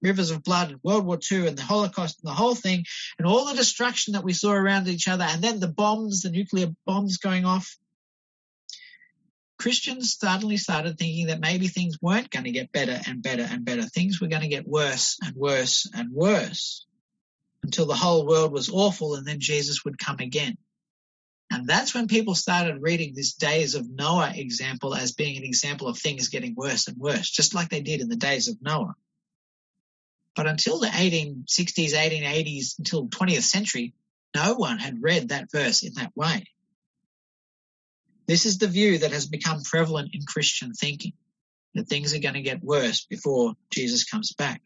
rivers 0.00 0.30
of 0.30 0.42
blood, 0.42 0.70
and 0.70 0.80
World 0.82 1.04
War 1.04 1.16
Two, 1.16 1.46
and 1.46 1.56
the 1.56 1.62
Holocaust, 1.62 2.20
and 2.22 2.30
the 2.30 2.34
whole 2.34 2.54
thing, 2.54 2.84
and 3.18 3.26
all 3.26 3.46
the 3.46 3.54
destruction 3.54 4.14
that 4.14 4.24
we 4.24 4.32
saw 4.32 4.52
around 4.52 4.88
each 4.88 5.08
other, 5.08 5.24
and 5.24 5.42
then 5.42 5.60
the 5.60 5.68
bombs, 5.68 6.22
the 6.22 6.30
nuclear 6.30 6.68
bombs 6.86 7.18
going 7.18 7.44
off. 7.44 7.76
Christians 9.58 10.16
suddenly 10.18 10.56
started 10.56 10.98
thinking 10.98 11.28
that 11.28 11.38
maybe 11.38 11.68
things 11.68 11.96
weren't 12.02 12.30
going 12.30 12.44
to 12.44 12.50
get 12.50 12.72
better 12.72 13.00
and 13.06 13.22
better 13.22 13.46
and 13.48 13.64
better. 13.64 13.82
Things 13.82 14.20
were 14.20 14.26
going 14.26 14.42
to 14.42 14.48
get 14.48 14.66
worse 14.66 15.18
and 15.22 15.36
worse 15.36 15.88
and 15.94 16.12
worse 16.12 16.84
until 17.62 17.86
the 17.86 17.94
whole 17.94 18.26
world 18.26 18.52
was 18.52 18.70
awful 18.70 19.14
and 19.14 19.24
then 19.24 19.38
Jesus 19.38 19.84
would 19.84 19.98
come 19.98 20.16
again. 20.18 20.56
And 21.52 21.68
that's 21.68 21.94
when 21.94 22.08
people 22.08 22.34
started 22.34 22.80
reading 22.80 23.12
this 23.14 23.34
days 23.34 23.74
of 23.74 23.86
Noah 23.86 24.32
example 24.34 24.94
as 24.94 25.12
being 25.12 25.36
an 25.36 25.44
example 25.44 25.86
of 25.86 25.98
things 25.98 26.30
getting 26.30 26.54
worse 26.56 26.88
and 26.88 26.96
worse, 26.96 27.28
just 27.28 27.54
like 27.54 27.68
they 27.68 27.82
did 27.82 28.00
in 28.00 28.08
the 28.08 28.16
days 28.16 28.48
of 28.48 28.56
Noah. 28.62 28.94
But 30.34 30.46
until 30.46 30.78
the 30.80 30.86
1860s, 30.86 31.92
1880s, 31.92 32.78
until 32.78 33.06
20th 33.08 33.42
century, 33.42 33.92
no 34.34 34.54
one 34.54 34.78
had 34.78 35.02
read 35.02 35.28
that 35.28 35.52
verse 35.52 35.82
in 35.82 35.92
that 35.94 36.16
way. 36.16 36.46
This 38.26 38.46
is 38.46 38.56
the 38.56 38.66
view 38.66 38.98
that 38.98 39.12
has 39.12 39.26
become 39.26 39.62
prevalent 39.62 40.14
in 40.14 40.22
Christian 40.26 40.72
thinking. 40.72 41.12
that 41.74 41.88
things 41.88 42.14
are 42.14 42.18
going 42.20 42.34
to 42.34 42.42
get 42.42 42.62
worse 42.62 43.04
before 43.06 43.54
Jesus 43.70 44.04
comes 44.04 44.32
back. 44.32 44.62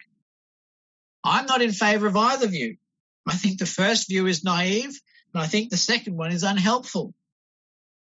I'm 1.25 1.46
not 1.46 1.62
in 1.62 1.72
favor 1.72 2.07
of 2.07 2.16
either 2.16 2.46
view. 2.46 2.77
I 3.27 3.35
think 3.35 3.59
the 3.59 3.66
first 3.66 4.09
view 4.09 4.27
is 4.27 4.44
naive, 4.44 5.01
and 5.37 5.44
I 5.44 5.49
think 5.49 5.68
the 5.68 5.77
second 5.77 6.16
one 6.16 6.33
is 6.33 6.44
unhelpful. 6.44 7.12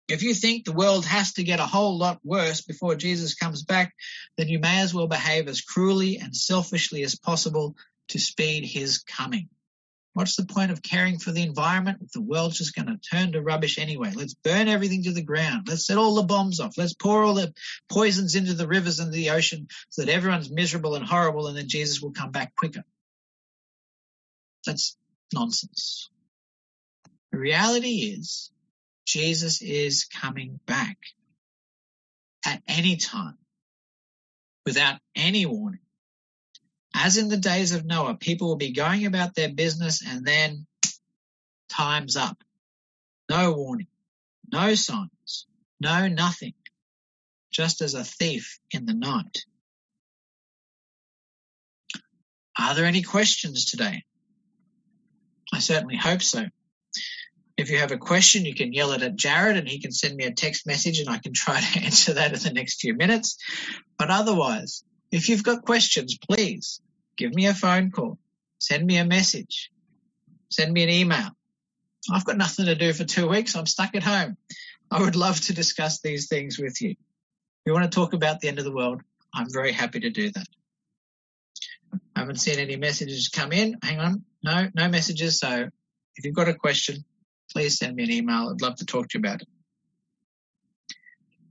If 0.09 0.23
you 0.23 0.33
think 0.33 0.65
the 0.65 0.73
world 0.73 1.05
has 1.05 1.31
to 1.35 1.43
get 1.43 1.61
a 1.61 1.65
whole 1.65 1.97
lot 1.97 2.19
worse 2.21 2.59
before 2.59 2.95
Jesus 2.95 3.33
comes 3.33 3.63
back, 3.63 3.93
then 4.37 4.49
you 4.49 4.59
may 4.59 4.81
as 4.81 4.93
well 4.93 5.07
behave 5.07 5.47
as 5.47 5.61
cruelly 5.61 6.17
and 6.17 6.35
selfishly 6.35 7.01
as 7.01 7.15
possible 7.15 7.77
to 8.09 8.19
speed 8.19 8.65
his 8.65 8.97
coming. 9.03 9.47
What's 10.11 10.35
the 10.35 10.45
point 10.45 10.71
of 10.71 10.83
caring 10.83 11.17
for 11.17 11.31
the 11.31 11.43
environment 11.43 11.99
if 12.01 12.11
the 12.11 12.19
world's 12.19 12.57
just 12.57 12.75
going 12.75 12.87
to 12.87 12.97
turn 12.97 13.31
to 13.31 13.41
rubbish 13.41 13.79
anyway? 13.79 14.11
Let's 14.13 14.33
burn 14.33 14.67
everything 14.67 15.03
to 15.03 15.13
the 15.13 15.23
ground. 15.23 15.69
Let's 15.69 15.87
set 15.87 15.97
all 15.97 16.15
the 16.15 16.23
bombs 16.23 16.59
off. 16.59 16.77
Let's 16.77 16.93
pour 16.93 17.23
all 17.23 17.35
the 17.35 17.53
poisons 17.89 18.35
into 18.35 18.53
the 18.53 18.67
rivers 18.67 18.99
and 18.99 19.13
the 19.13 19.29
ocean 19.29 19.69
so 19.91 20.01
that 20.01 20.11
everyone's 20.11 20.51
miserable 20.51 20.95
and 20.95 21.05
horrible 21.05 21.47
and 21.47 21.57
then 21.57 21.69
Jesus 21.69 22.01
will 22.01 22.11
come 22.11 22.31
back 22.31 22.53
quicker. 22.57 22.83
That's 24.65 24.97
nonsense. 25.33 26.09
The 27.33 27.39
reality 27.39 28.15
is 28.15 28.51
Jesus 29.07 29.63
is 29.63 30.05
coming 30.05 30.59
back 30.67 30.97
at 32.45 32.61
any 32.67 32.97
time 32.97 33.39
without 34.67 34.99
any 35.15 35.47
warning. 35.47 35.79
As 36.93 37.17
in 37.17 37.29
the 37.29 37.37
days 37.37 37.73
of 37.73 37.85
Noah, 37.85 38.17
people 38.17 38.49
will 38.49 38.55
be 38.57 38.71
going 38.71 39.07
about 39.07 39.33
their 39.33 39.49
business 39.49 40.03
and 40.07 40.23
then 40.23 40.67
time's 41.69 42.15
up. 42.17 42.37
No 43.31 43.53
warning, 43.53 43.87
no 44.51 44.75
signs, 44.75 45.47
no 45.81 46.07
nothing, 46.07 46.53
just 47.51 47.81
as 47.81 47.95
a 47.95 48.03
thief 48.03 48.59
in 48.69 48.85
the 48.85 48.93
night. 48.93 49.45
Are 52.59 52.75
there 52.75 52.85
any 52.85 53.01
questions 53.01 53.65
today? 53.65 54.03
I 55.51 55.57
certainly 55.57 55.97
hope 55.97 56.21
so. 56.21 56.45
If 57.55 57.69
you 57.69 57.77
have 57.77 57.91
a 57.91 57.97
question, 57.97 58.45
you 58.45 58.55
can 58.55 58.73
yell 58.73 58.93
it 58.93 59.03
at 59.03 59.15
Jared 59.15 59.57
and 59.57 59.67
he 59.67 59.79
can 59.79 59.91
send 59.91 60.15
me 60.15 60.25
a 60.25 60.33
text 60.33 60.65
message 60.65 60.99
and 60.99 61.09
I 61.09 61.19
can 61.19 61.33
try 61.33 61.59
to 61.59 61.79
answer 61.83 62.13
that 62.13 62.33
in 62.33 62.39
the 62.39 62.53
next 62.53 62.81
few 62.81 62.95
minutes. 62.95 63.37
But 63.97 64.09
otherwise, 64.09 64.83
if 65.11 65.29
you've 65.29 65.43
got 65.43 65.65
questions, 65.65 66.17
please 66.17 66.81
give 67.15 67.33
me 67.33 67.45
a 67.45 67.53
phone 67.53 67.91
call, 67.91 68.17
send 68.59 68.85
me 68.85 68.97
a 68.97 69.05
message, 69.05 69.71
send 70.49 70.73
me 70.73 70.83
an 70.83 70.89
email. 70.89 71.29
I've 72.11 72.25
got 72.25 72.37
nothing 72.37 72.65
to 72.65 72.75
do 72.75 72.91
for 72.91 73.05
two 73.05 73.29
weeks. 73.29 73.55
I'm 73.55 73.65
stuck 73.65 73.95
at 73.95 74.03
home. 74.03 74.35
I 74.91 75.01
would 75.01 75.15
love 75.15 75.39
to 75.41 75.53
discuss 75.53 76.01
these 76.01 76.27
things 76.27 76.59
with 76.59 76.81
you. 76.81 76.91
If 76.91 77.67
you 77.67 77.73
want 77.73 77.89
to 77.89 77.95
talk 77.95 78.13
about 78.13 78.41
the 78.41 78.47
end 78.47 78.59
of 78.59 78.65
the 78.65 78.73
world, 78.73 79.01
I'm 79.33 79.47
very 79.49 79.71
happy 79.71 80.01
to 80.01 80.09
do 80.09 80.31
that. 80.31 80.47
I 82.15 82.19
haven't 82.19 82.41
seen 82.41 82.59
any 82.59 82.75
messages 82.75 83.29
come 83.29 83.51
in. 83.51 83.77
Hang 83.81 83.99
on. 83.99 84.25
No, 84.43 84.69
no 84.73 84.89
messages. 84.89 85.39
So 85.39 85.69
if 86.15 86.25
you've 86.25 86.35
got 86.35 86.49
a 86.49 86.53
question, 86.53 87.05
please 87.53 87.77
send 87.77 87.95
me 87.95 88.03
an 88.03 88.11
email. 88.11 88.49
I'd 88.49 88.61
love 88.61 88.75
to 88.77 88.85
talk 88.85 89.09
to 89.09 89.17
you 89.17 89.21
about 89.21 89.41
it. 89.41 89.47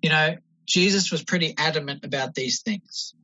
You 0.03 0.11
know, 0.11 0.37
Jesus 0.67 1.11
was 1.11 1.23
pretty 1.23 1.55
adamant 1.57 2.05
about 2.05 2.35
these 2.35 2.63
things. 2.63 3.15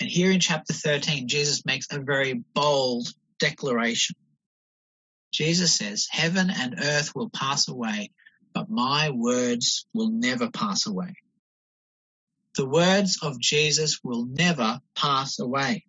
And 0.00 0.08
here 0.08 0.30
in 0.30 0.40
chapter 0.40 0.72
13, 0.72 1.28
Jesus 1.28 1.64
makes 1.64 1.86
a 1.90 2.00
very 2.00 2.44
bold 2.54 3.08
declaration. 3.38 4.14
Jesus 5.32 5.74
says, 5.74 6.06
Heaven 6.10 6.50
and 6.50 6.76
earth 6.82 7.14
will 7.14 7.30
pass 7.30 7.68
away, 7.68 8.10
but 8.54 8.70
my 8.70 9.10
words 9.10 9.86
will 9.92 10.10
never 10.10 10.50
pass 10.50 10.86
away. 10.86 11.14
The 12.56 12.68
words 12.68 13.18
of 13.22 13.38
Jesus 13.38 14.00
will 14.02 14.26
never 14.26 14.80
pass 14.94 15.38
away. 15.38 15.84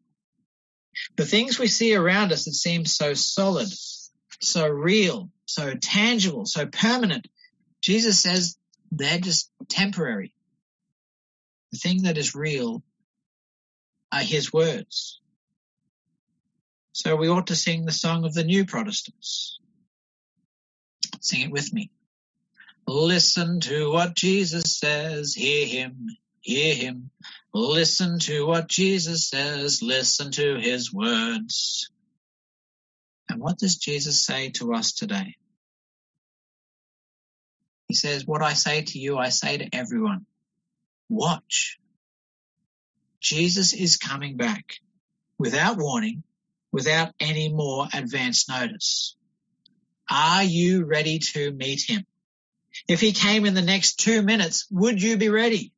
The 1.15 1.25
things 1.25 1.59
we 1.59 1.67
see 1.67 1.95
around 1.95 2.31
us 2.31 2.45
that 2.45 2.53
seem 2.53 2.85
so 2.85 3.13
solid, 3.13 3.69
so 4.41 4.67
real, 4.67 5.29
so 5.47 5.73
tangible, 5.73 6.45
so 6.45 6.67
permanent, 6.67 7.27
Jesus 7.81 8.19
says 8.19 8.57
they're 8.91 9.19
just 9.19 9.49
temporary. 9.69 10.33
The 11.71 11.79
thing 11.79 12.03
that 12.03 12.17
is 12.17 12.35
real 12.35 12.83
are 14.11 14.21
his 14.21 14.53
words. 14.53 15.19
So 16.91 17.15
we 17.15 17.29
ought 17.29 17.47
to 17.47 17.55
sing 17.55 17.85
the 17.85 17.91
song 17.91 18.25
of 18.25 18.33
the 18.33 18.43
new 18.43 18.65
Protestants. 18.65 19.59
Sing 21.21 21.41
it 21.41 21.51
with 21.51 21.71
me. 21.73 21.91
Listen 22.87 23.59
to 23.61 23.91
what 23.91 24.15
Jesus 24.15 24.77
says, 24.77 25.33
hear 25.33 25.65
him, 25.65 26.07
hear 26.41 26.73
him. 26.73 27.09
Listen 27.53 28.19
to 28.19 28.45
what 28.45 28.67
Jesus 28.67 29.29
says, 29.29 29.81
listen 29.81 30.31
to 30.31 30.57
his 30.57 30.93
words. 30.93 31.89
And 33.29 33.41
what 33.41 33.57
does 33.57 33.75
Jesus 33.75 34.25
say 34.25 34.51
to 34.51 34.73
us 34.73 34.93
today? 34.93 35.35
He 37.87 37.93
says, 37.93 38.25
what 38.25 38.41
I 38.41 38.53
say 38.53 38.81
to 38.81 38.99
you, 38.99 39.17
I 39.17 39.29
say 39.29 39.57
to 39.57 39.69
everyone. 39.73 40.25
Watch. 41.09 41.77
Jesus 43.19 43.73
is 43.73 43.97
coming 43.97 44.37
back 44.37 44.75
without 45.37 45.77
warning, 45.77 46.23
without 46.71 47.13
any 47.19 47.51
more 47.51 47.87
advance 47.93 48.49
notice. 48.49 49.15
Are 50.09 50.43
you 50.43 50.85
ready 50.85 51.19
to 51.19 51.51
meet 51.51 51.83
him? 51.87 52.05
If 52.87 53.01
he 53.01 53.11
came 53.11 53.45
in 53.45 53.53
the 53.53 53.61
next 53.61 53.99
two 53.99 54.21
minutes, 54.21 54.67
would 54.69 55.01
you 55.01 55.17
be 55.17 55.29
ready? 55.29 55.73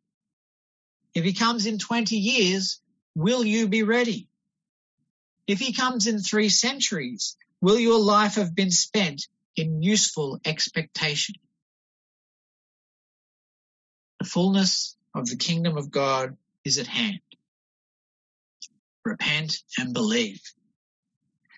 If 1.16 1.24
he 1.24 1.34
comes 1.34 1.66
in 1.66 1.80
20 1.80 2.16
years, 2.16 2.82
will 3.16 3.44
you 3.44 3.68
be 3.68 3.84
ready? 3.84 4.28
If 5.50 5.58
he 5.58 5.74
comes 5.74 6.06
in 6.06 6.20
three 6.20 6.50
centuries, 6.50 7.36
will 7.60 7.80
your 7.80 8.00
life 8.00 8.36
have 8.36 8.54
been 8.54 8.70
spent 8.70 9.28
in 9.56 9.82
useful 9.82 10.40
expectation? 10.46 11.34
The 14.20 14.26
fullness 14.26 14.96
of 15.16 15.28
the 15.28 15.38
kingdom 15.38 15.76
of 15.76 15.90
God 15.90 16.38
is 16.64 16.78
at 16.78 16.86
hand 16.86 17.22
repent 19.04 19.58
and 19.80 19.92
believe. 19.92 20.40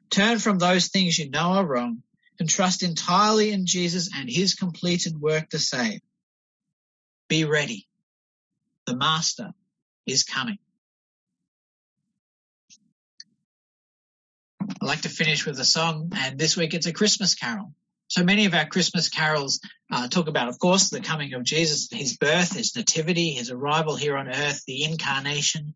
Turn 0.10 0.40
from 0.40 0.58
those 0.58 0.88
things 0.88 1.20
you 1.20 1.30
know 1.30 1.52
are 1.52 1.66
wrong 1.66 2.02
and 2.40 2.50
trust 2.50 2.84
entirely 2.84 3.52
in 3.52 3.66
Jesus 3.66 4.10
and 4.16 4.30
his 4.30 4.54
completed 4.54 5.20
work 5.20 5.50
to 5.50 5.60
save. 5.60 6.00
Be 7.28 7.44
ready. 7.44 7.90
The 8.86 8.96
Master 8.96 9.52
is 10.06 10.24
coming. 10.24 10.60
I 14.82 14.86
like 14.86 15.02
to 15.02 15.10
finish 15.10 15.46
with 15.46 15.60
a 15.60 15.66
song, 15.66 16.12
and 16.16 16.40
this 16.40 16.58
week 16.58 16.74
it's 16.74 16.88
a 16.88 16.94
Christmas 16.94 17.36
carol. 17.36 17.74
So 18.08 18.24
many 18.24 18.46
of 18.46 18.54
our 18.56 18.66
Christmas 18.66 19.10
carols 19.10 19.62
uh, 19.92 20.08
talk 20.08 20.28
about, 20.28 20.50
of 20.50 20.58
course, 20.58 20.90
the 20.90 21.02
coming 21.02 21.34
of 21.34 21.44
Jesus, 21.44 21.88
his 21.92 22.18
birth, 22.18 22.56
his 22.56 22.76
nativity, 22.76 23.32
his 23.32 23.52
arrival 23.52 23.96
here 23.96 24.18
on 24.18 24.28
earth, 24.28 24.64
the 24.66 24.84
incarnation, 24.84 25.76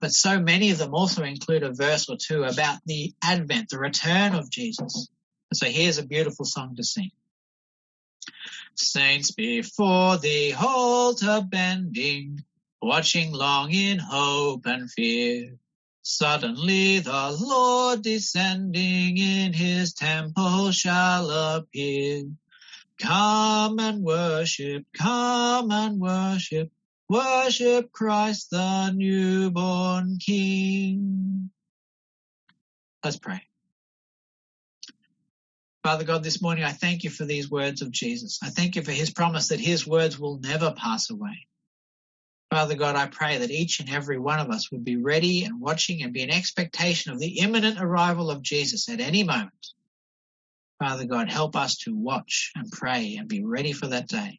but 0.00 0.12
so 0.12 0.38
many 0.38 0.70
of 0.70 0.78
them 0.78 0.94
also 0.94 1.24
include 1.24 1.62
a 1.62 1.72
verse 1.72 2.08
or 2.08 2.16
two 2.16 2.44
about 2.44 2.78
the 2.84 3.14
advent, 3.22 3.70
the 3.70 3.78
return 3.78 4.34
of 4.34 4.50
Jesus. 4.50 5.08
So 5.52 5.66
here's 5.66 5.98
a 5.98 6.06
beautiful 6.06 6.44
song 6.44 6.76
to 6.76 6.84
sing. 6.84 7.10
Saints 8.74 9.30
before 9.30 10.18
the 10.18 10.54
altar 10.54 11.42
bending, 11.48 12.44
watching 12.82 13.32
long 13.32 13.72
in 13.72 13.98
hope 13.98 14.66
and 14.66 14.90
fear. 14.90 15.56
Suddenly 16.04 17.00
the 17.00 17.36
Lord 17.40 18.02
descending 18.02 19.18
in 19.18 19.52
his 19.52 19.92
temple 19.92 20.70
shall 20.70 21.30
appear. 21.30 22.24
Come 23.00 23.80
and 23.80 24.04
worship, 24.04 24.84
come 24.96 25.72
and 25.72 25.98
worship, 25.98 26.70
Worship 27.08 27.92
Christ 27.92 28.50
the 28.50 28.90
newborn 28.90 30.16
King. 30.18 31.50
Let's 33.04 33.18
pray. 33.18 33.42
Father 35.82 36.04
God, 36.04 36.22
this 36.22 36.40
morning 36.40 36.64
I 36.64 36.72
thank 36.72 37.04
you 37.04 37.10
for 37.10 37.26
these 37.26 37.50
words 37.50 37.82
of 37.82 37.90
Jesus. 37.90 38.38
I 38.42 38.48
thank 38.48 38.76
you 38.76 38.82
for 38.82 38.92
his 38.92 39.10
promise 39.10 39.48
that 39.48 39.60
his 39.60 39.86
words 39.86 40.18
will 40.18 40.38
never 40.38 40.72
pass 40.72 41.10
away. 41.10 41.46
Father 42.54 42.76
God, 42.76 42.94
I 42.94 43.08
pray 43.08 43.38
that 43.38 43.50
each 43.50 43.80
and 43.80 43.90
every 43.90 44.16
one 44.16 44.38
of 44.38 44.48
us 44.48 44.70
would 44.70 44.84
be 44.84 44.94
ready 44.94 45.42
and 45.42 45.60
watching 45.60 46.04
and 46.04 46.12
be 46.12 46.22
in 46.22 46.30
expectation 46.30 47.10
of 47.10 47.18
the 47.18 47.40
imminent 47.40 47.80
arrival 47.80 48.30
of 48.30 48.42
Jesus 48.42 48.88
at 48.88 49.00
any 49.00 49.24
moment. 49.24 49.72
Father 50.78 51.04
God, 51.04 51.28
help 51.28 51.56
us 51.56 51.78
to 51.78 51.96
watch 51.96 52.52
and 52.54 52.70
pray 52.70 53.16
and 53.18 53.26
be 53.26 53.44
ready 53.44 53.72
for 53.72 53.88
that 53.88 54.06
day. 54.06 54.38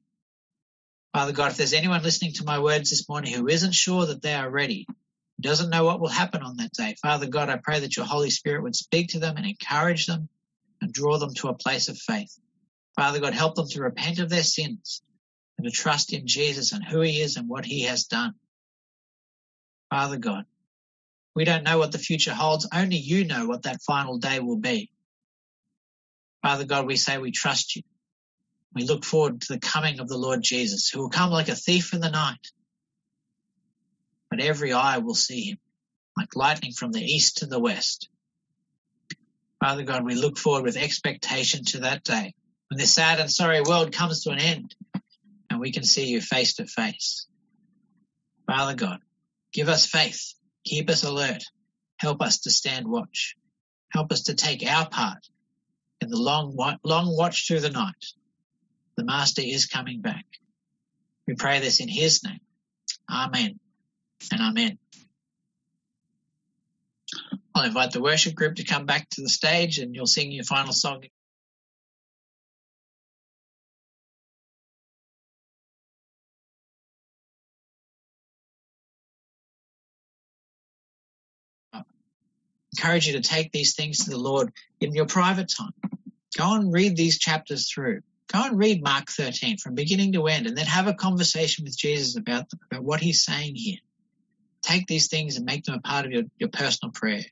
Father 1.14 1.34
God, 1.34 1.52
if 1.52 1.58
there's 1.58 1.74
anyone 1.74 2.04
listening 2.04 2.32
to 2.36 2.46
my 2.46 2.60
words 2.60 2.90
this 2.90 3.10
morning 3.10 3.34
who 3.34 3.50
isn't 3.50 3.76
sure 3.76 4.06
that 4.06 4.22
they 4.22 4.34
are 4.34 4.50
ready, 4.50 4.88
doesn't 5.42 5.70
know 5.70 5.84
what 5.84 6.00
will 6.00 6.08
happen 6.08 6.42
on 6.42 6.56
that 6.56 6.72
day, 6.72 6.96
Father 7.02 7.28
God, 7.28 7.50
I 7.50 7.58
pray 7.58 7.82
that 7.82 7.98
your 7.98 8.06
Holy 8.06 8.30
Spirit 8.30 8.64
would 8.64 8.78
speak 8.78 9.10
to 9.10 9.20
them 9.20 9.36
and 9.36 9.46
encourage 9.46 10.06
them 10.06 10.30
and 10.82 10.94
draw 10.94 11.18
them 11.18 11.34
to 11.34 11.50
a 11.50 11.54
place 11.54 11.90
of 11.90 11.98
faith. 11.98 12.34
Father 12.96 13.20
God, 13.20 13.34
help 13.34 13.56
them 13.56 13.68
to 13.72 13.82
repent 13.82 14.20
of 14.20 14.30
their 14.30 14.44
sins 14.44 15.02
and 15.58 15.66
to 15.66 15.72
trust 15.72 16.14
in 16.14 16.28
Jesus 16.28 16.72
and 16.72 16.84
who 16.84 17.02
he 17.02 17.22
is 17.22 17.38
and 17.38 17.48
what 17.48 17.66
he 17.66 17.84
has 17.84 18.06
done. 18.06 18.34
Father 19.90 20.18
God, 20.18 20.46
we 21.36 21.46
don't 21.46 21.64
know 21.64 21.78
what 21.78 21.92
the 21.92 21.98
future 21.98 22.34
holds. 22.34 22.68
Only 22.74 22.98
you 22.98 23.26
know 23.26 23.46
what 23.46 23.64
that 23.64 23.82
final 23.82 24.18
day 24.18 24.40
will 24.40 24.58
be. 24.58 24.90
Father 26.42 26.66
God, 26.66 26.86
we 26.86 26.96
say 26.96 27.18
we 27.18 27.32
trust 27.32 27.76
you. 27.76 27.84
We 28.74 28.84
look 28.84 29.06
forward 29.06 29.42
to 29.42 29.54
the 29.54 29.60
coming 29.60 30.00
of 30.00 30.08
the 30.08 30.18
Lord 30.18 30.42
Jesus, 30.42 30.90
who 30.90 31.00
will 31.00 31.10
come 31.10 31.32
like 31.32 31.50
a 31.50 31.56
thief 31.56 31.94
in 31.94 32.02
the 32.02 32.10
night. 32.10 32.52
But 34.30 34.42
every 34.42 34.74
eye 34.74 34.98
will 34.98 35.16
see 35.16 35.52
him, 35.52 35.58
like 36.18 36.36
lightning 36.36 36.74
from 36.74 36.92
the 36.92 37.02
east 37.02 37.38
to 37.38 37.46
the 37.46 37.60
west. 37.60 38.10
Father 39.62 39.84
God, 39.84 40.04
we 40.04 40.16
look 40.16 40.38
forward 40.38 40.64
with 40.64 40.78
expectation 40.78 41.64
to 41.66 41.80
that 41.80 42.04
day 42.04 42.34
when 42.70 42.78
this 42.78 42.94
sad 42.94 43.20
and 43.20 43.32
sorry 43.32 43.62
world 43.62 43.94
comes 43.94 44.24
to 44.24 44.32
an 44.32 44.40
end 44.40 44.76
and 45.56 45.62
we 45.62 45.72
can 45.72 45.84
see 45.84 46.08
you 46.08 46.20
face 46.20 46.56
to 46.56 46.66
face. 46.66 47.28
Father 48.46 48.76
God, 48.76 49.00
give 49.54 49.70
us 49.70 49.86
faith, 49.86 50.34
keep 50.66 50.90
us 50.90 51.06
alert, 51.06 51.46
help 51.96 52.22
us 52.22 52.40
to 52.40 52.52
stand 52.52 52.86
watch, 52.86 53.38
help 53.90 54.12
us 54.12 54.24
to 54.24 54.36
take 54.36 54.70
our 54.70 54.86
part 54.90 55.26
in 56.02 56.10
the 56.10 56.18
long, 56.18 56.58
long 56.84 57.16
watch 57.16 57.48
through 57.48 57.62
the 57.62 57.70
night. 57.70 58.06
The 58.98 59.06
Master 59.06 59.44
is 59.46 59.66
coming 59.66 60.02
back. 60.02 60.26
We 61.26 61.36
pray 61.36 61.62
this 61.62 61.80
in 61.80 61.88
His 61.88 62.22
name. 62.22 62.42
Amen 63.10 63.58
and 64.34 64.42
Amen. 64.42 64.78
I'll 67.56 67.64
invite 67.64 67.92
the 67.92 68.02
worship 68.02 68.36
group 68.36 68.56
to 68.56 68.66
come 68.66 68.86
back 68.86 69.08
to 69.12 69.22
the 69.22 69.30
stage 69.30 69.80
and 69.80 69.96
you'll 69.96 70.06
sing 70.06 70.34
your 70.34 70.44
final 70.44 70.74
song. 70.74 71.06
Encourage 82.76 83.08
you 83.08 83.14
to 83.14 83.22
take 83.22 83.52
these 83.52 83.76
things 83.76 84.06
to 84.06 84.10
the 84.10 84.18
Lord 84.18 84.52
in 84.82 84.94
your 84.94 85.06
private 85.06 85.50
time. 85.50 85.74
Go 86.38 86.54
and 86.54 86.74
read 86.74 86.98
these 86.98 87.18
chapters 87.18 87.72
through. 87.72 88.02
Go 88.32 88.44
and 88.44 88.58
read 88.58 88.84
Mark 88.84 89.10
13 89.10 89.58
from 89.58 89.76
beginning 89.76 90.14
to 90.14 90.28
end 90.28 90.48
and 90.48 90.58
then 90.58 90.66
have 90.66 90.88
a 90.88 90.94
conversation 90.94 91.64
with 91.64 91.78
Jesus 91.78 92.18
about, 92.18 92.50
them, 92.50 92.60
about 92.72 92.84
what 92.84 93.00
he's 93.00 93.24
saying 93.24 93.56
here. 93.56 93.78
Take 94.62 94.88
these 94.88 95.08
things 95.08 95.38
and 95.38 95.46
make 95.46 95.64
them 95.64 95.76
a 95.76 95.82
part 95.82 96.06
of 96.06 96.12
your, 96.12 96.24
your 96.38 96.50
personal 96.50 96.92
prayer. 96.92 97.24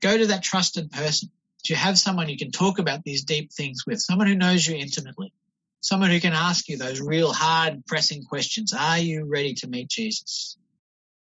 Go 0.00 0.16
to 0.16 0.26
that 0.26 0.42
trusted 0.42 0.90
person. 0.90 1.30
Do 1.64 1.72
you 1.72 1.78
have 1.78 1.98
someone 1.98 2.28
you 2.28 2.36
can 2.36 2.50
talk 2.50 2.78
about 2.78 3.02
these 3.04 3.24
deep 3.24 3.52
things 3.52 3.86
with? 3.86 4.00
Someone 4.00 4.26
who 4.26 4.36
knows 4.36 4.66
you 4.66 4.76
intimately. 4.76 5.32
Someone 5.80 6.10
who 6.10 6.20
can 6.20 6.34
ask 6.34 6.68
you 6.68 6.76
those 6.76 7.00
real 7.00 7.32
hard 7.32 7.86
pressing 7.86 8.22
questions. 8.22 8.74
Are 8.78 8.98
you 8.98 9.24
ready 9.24 9.54
to 9.54 9.66
meet 9.66 9.88
Jesus? 9.88 10.56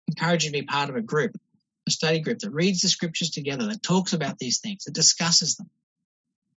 Encourage 0.08 0.46
you 0.46 0.52
to 0.52 0.60
be 0.60 0.66
part 0.66 0.90
of 0.90 0.96
a 0.96 1.02
group, 1.02 1.36
a 1.88 1.92
study 1.92 2.20
group 2.20 2.40
that 2.40 2.52
reads 2.52 2.82
the 2.82 2.90
scriptures 2.90 3.30
together, 3.30 3.68
that 3.68 3.84
talks 3.84 4.14
about 4.14 4.38
these 4.40 4.60
things, 4.60 4.86
that 4.86 4.94
discusses 4.94 5.56
them. 5.56 5.70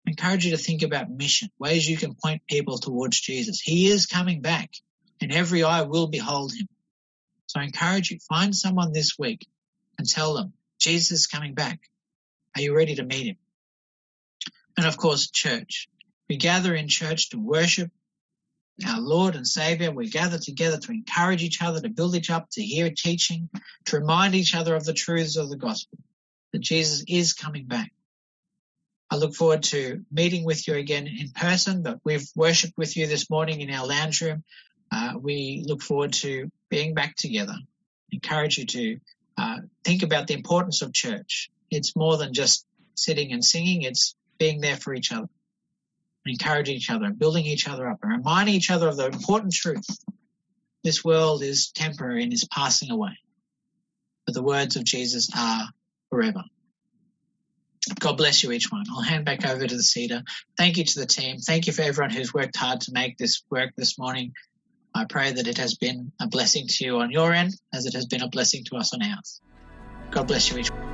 I 0.07 0.11
encourage 0.11 0.45
you 0.45 0.53
to 0.53 0.57
think 0.63 0.83
about 0.83 1.11
mission, 1.11 1.51
ways 1.59 1.89
you 1.89 1.97
can 1.97 2.15
point 2.15 2.43
people 2.49 2.79
towards 2.79 3.21
Jesus. 3.21 3.61
He 3.61 3.89
is 3.89 4.07
coming 4.07 4.41
back 4.41 4.71
and 5.21 5.33
every 5.33 5.65
eye 5.65 5.83
will 5.83 6.07
behold 6.07 6.53
him. 6.53 6.69
So 7.47 7.61
I 7.61 7.65
encourage 7.65 8.11
you, 8.11 8.19
find 8.29 8.55
someone 8.55 8.93
this 8.93 9.19
week 9.19 9.47
and 9.99 10.09
tell 10.09 10.35
them, 10.35 10.53
Jesus 10.79 11.21
is 11.21 11.27
coming 11.27 11.55
back. 11.55 11.81
Are 12.55 12.63
you 12.63 12.77
ready 12.77 12.95
to 12.97 13.05
meet 13.05 13.27
him? 13.27 13.37
And 14.77 14.87
of 14.87 14.97
course, 14.97 15.31
church. 15.31 15.89
We 16.29 16.37
gather 16.37 16.75
in 16.75 16.89
church 16.89 17.31
to 17.31 17.39
worship 17.39 17.91
our 18.87 19.01
Lord 19.01 19.37
and 19.37 19.47
Savior. 19.47 19.91
We 19.91 20.11
gather 20.11 20.39
together 20.39 20.79
to 20.79 20.93
encourage 20.93 21.43
each 21.43 21.63
other, 21.63 21.81
to 21.81 21.89
build 21.89 22.15
each 22.15 22.31
up, 22.31 22.49
to 22.53 22.63
hear 22.63 22.91
teaching, 22.91 23.49
to 23.87 23.99
remind 23.99 24.35
each 24.35 24.55
other 24.55 24.75
of 24.75 24.85
the 24.85 24.93
truths 24.93 25.37
of 25.37 25.49
the 25.49 25.57
gospel, 25.57 25.99
that 26.53 26.61
Jesus 26.61 27.05
is 27.09 27.33
coming 27.33 27.67
back. 27.67 27.93
I 29.11 29.17
look 29.17 29.35
forward 29.35 29.63
to 29.65 30.05
meeting 30.11 30.45
with 30.45 30.67
you 30.67 30.75
again 30.75 31.07
in 31.07 31.31
person, 31.31 31.83
but 31.83 32.01
we've 32.05 32.29
worshipped 32.35 32.77
with 32.77 32.97
you 32.97 33.07
this 33.07 33.31
morning 33.31 33.61
in 33.61 33.71
our 33.71 33.87
lounge 33.87 34.21
room. 34.21 34.43
Uh, 34.91 35.15
we 35.21 35.63
look 35.65 35.83
forward 35.83 36.13
to 36.15 36.51
being 36.71 36.95
back 36.95 37.17
together. 37.17 37.55
Encourage 38.11 38.59
you 38.59 38.67
to 38.67 38.99
uh, 39.39 39.59
think 39.85 40.03
about 40.03 40.27
the 40.27 40.35
importance 40.35 40.83
of 40.83 40.93
church. 40.93 41.51
It's 41.71 41.95
more 41.95 42.17
than 42.17 42.35
just 42.35 42.67
sitting 42.95 43.33
and 43.33 43.45
singing, 43.45 43.83
it's 43.83 44.15
being 44.39 44.61
there 44.61 44.77
for 44.77 44.95
each 44.95 45.13
other, 45.13 45.29
encouraging 46.29 46.77
each 46.77 46.91
other, 46.91 47.11
building 47.11 47.47
each 47.47 47.69
other 47.69 47.89
up, 47.89 47.99
and 48.03 48.13
reminding 48.13 48.55
each 48.55 48.71
other 48.71 48.89
of 48.89 48.97
the 48.97 49.07
important 49.07 49.53
truth. 49.53 49.87
This 50.85 51.05
world 51.05 51.43
is 51.43 51.71
temporary 51.73 52.23
and 52.23 52.33
is 52.33 52.47
passing 52.51 52.91
away, 52.91 53.19
but 54.25 54.35
the 54.35 54.43
words 54.43 54.77
of 54.77 54.85
Jesus 54.85 55.31
are 55.37 55.69
forever. 56.11 56.45
God 57.99 58.17
bless 58.17 58.43
you, 58.43 58.51
each 58.53 58.71
one. 58.71 58.85
I'll 58.91 59.03
hand 59.03 59.25
back 59.25 59.47
over 59.47 59.67
to 59.67 59.77
the 59.77 59.83
Cedar. 59.83 60.23
Thank 60.57 60.77
you 60.77 60.85
to 60.85 61.01
the 61.01 61.07
team. 61.07 61.39
Thank 61.39 61.67
you 61.67 61.73
for 61.73 61.83
everyone 61.83 62.11
who's 62.11 62.35
worked 62.35 62.57
hard 62.57 62.81
to 62.83 62.93
make 62.93 63.17
this 63.17 63.43
work 63.51 63.71
this 63.77 63.99
morning. 63.99 64.33
I 64.95 65.05
pray 65.05 65.33
that 65.33 65.47
it 65.47 65.59
has 65.59 65.75
been 65.75 66.13
a 66.21 66.27
blessing 66.27 66.67
to 66.69 66.85
you 66.85 66.99
on 66.99 67.11
your 67.11 67.33
end 67.33 67.55
as 67.73 67.87
it 67.87 67.95
has 67.95 68.07
been 68.07 68.23
a 68.23 68.29
blessing 68.29 68.65
to 68.65 68.77
us 68.77 68.93
on 68.95 69.03
ours. 69.03 69.41
God 70.11 70.27
bless 70.27 70.51
you 70.51 70.59
each 70.59 70.71
one. 70.71 70.86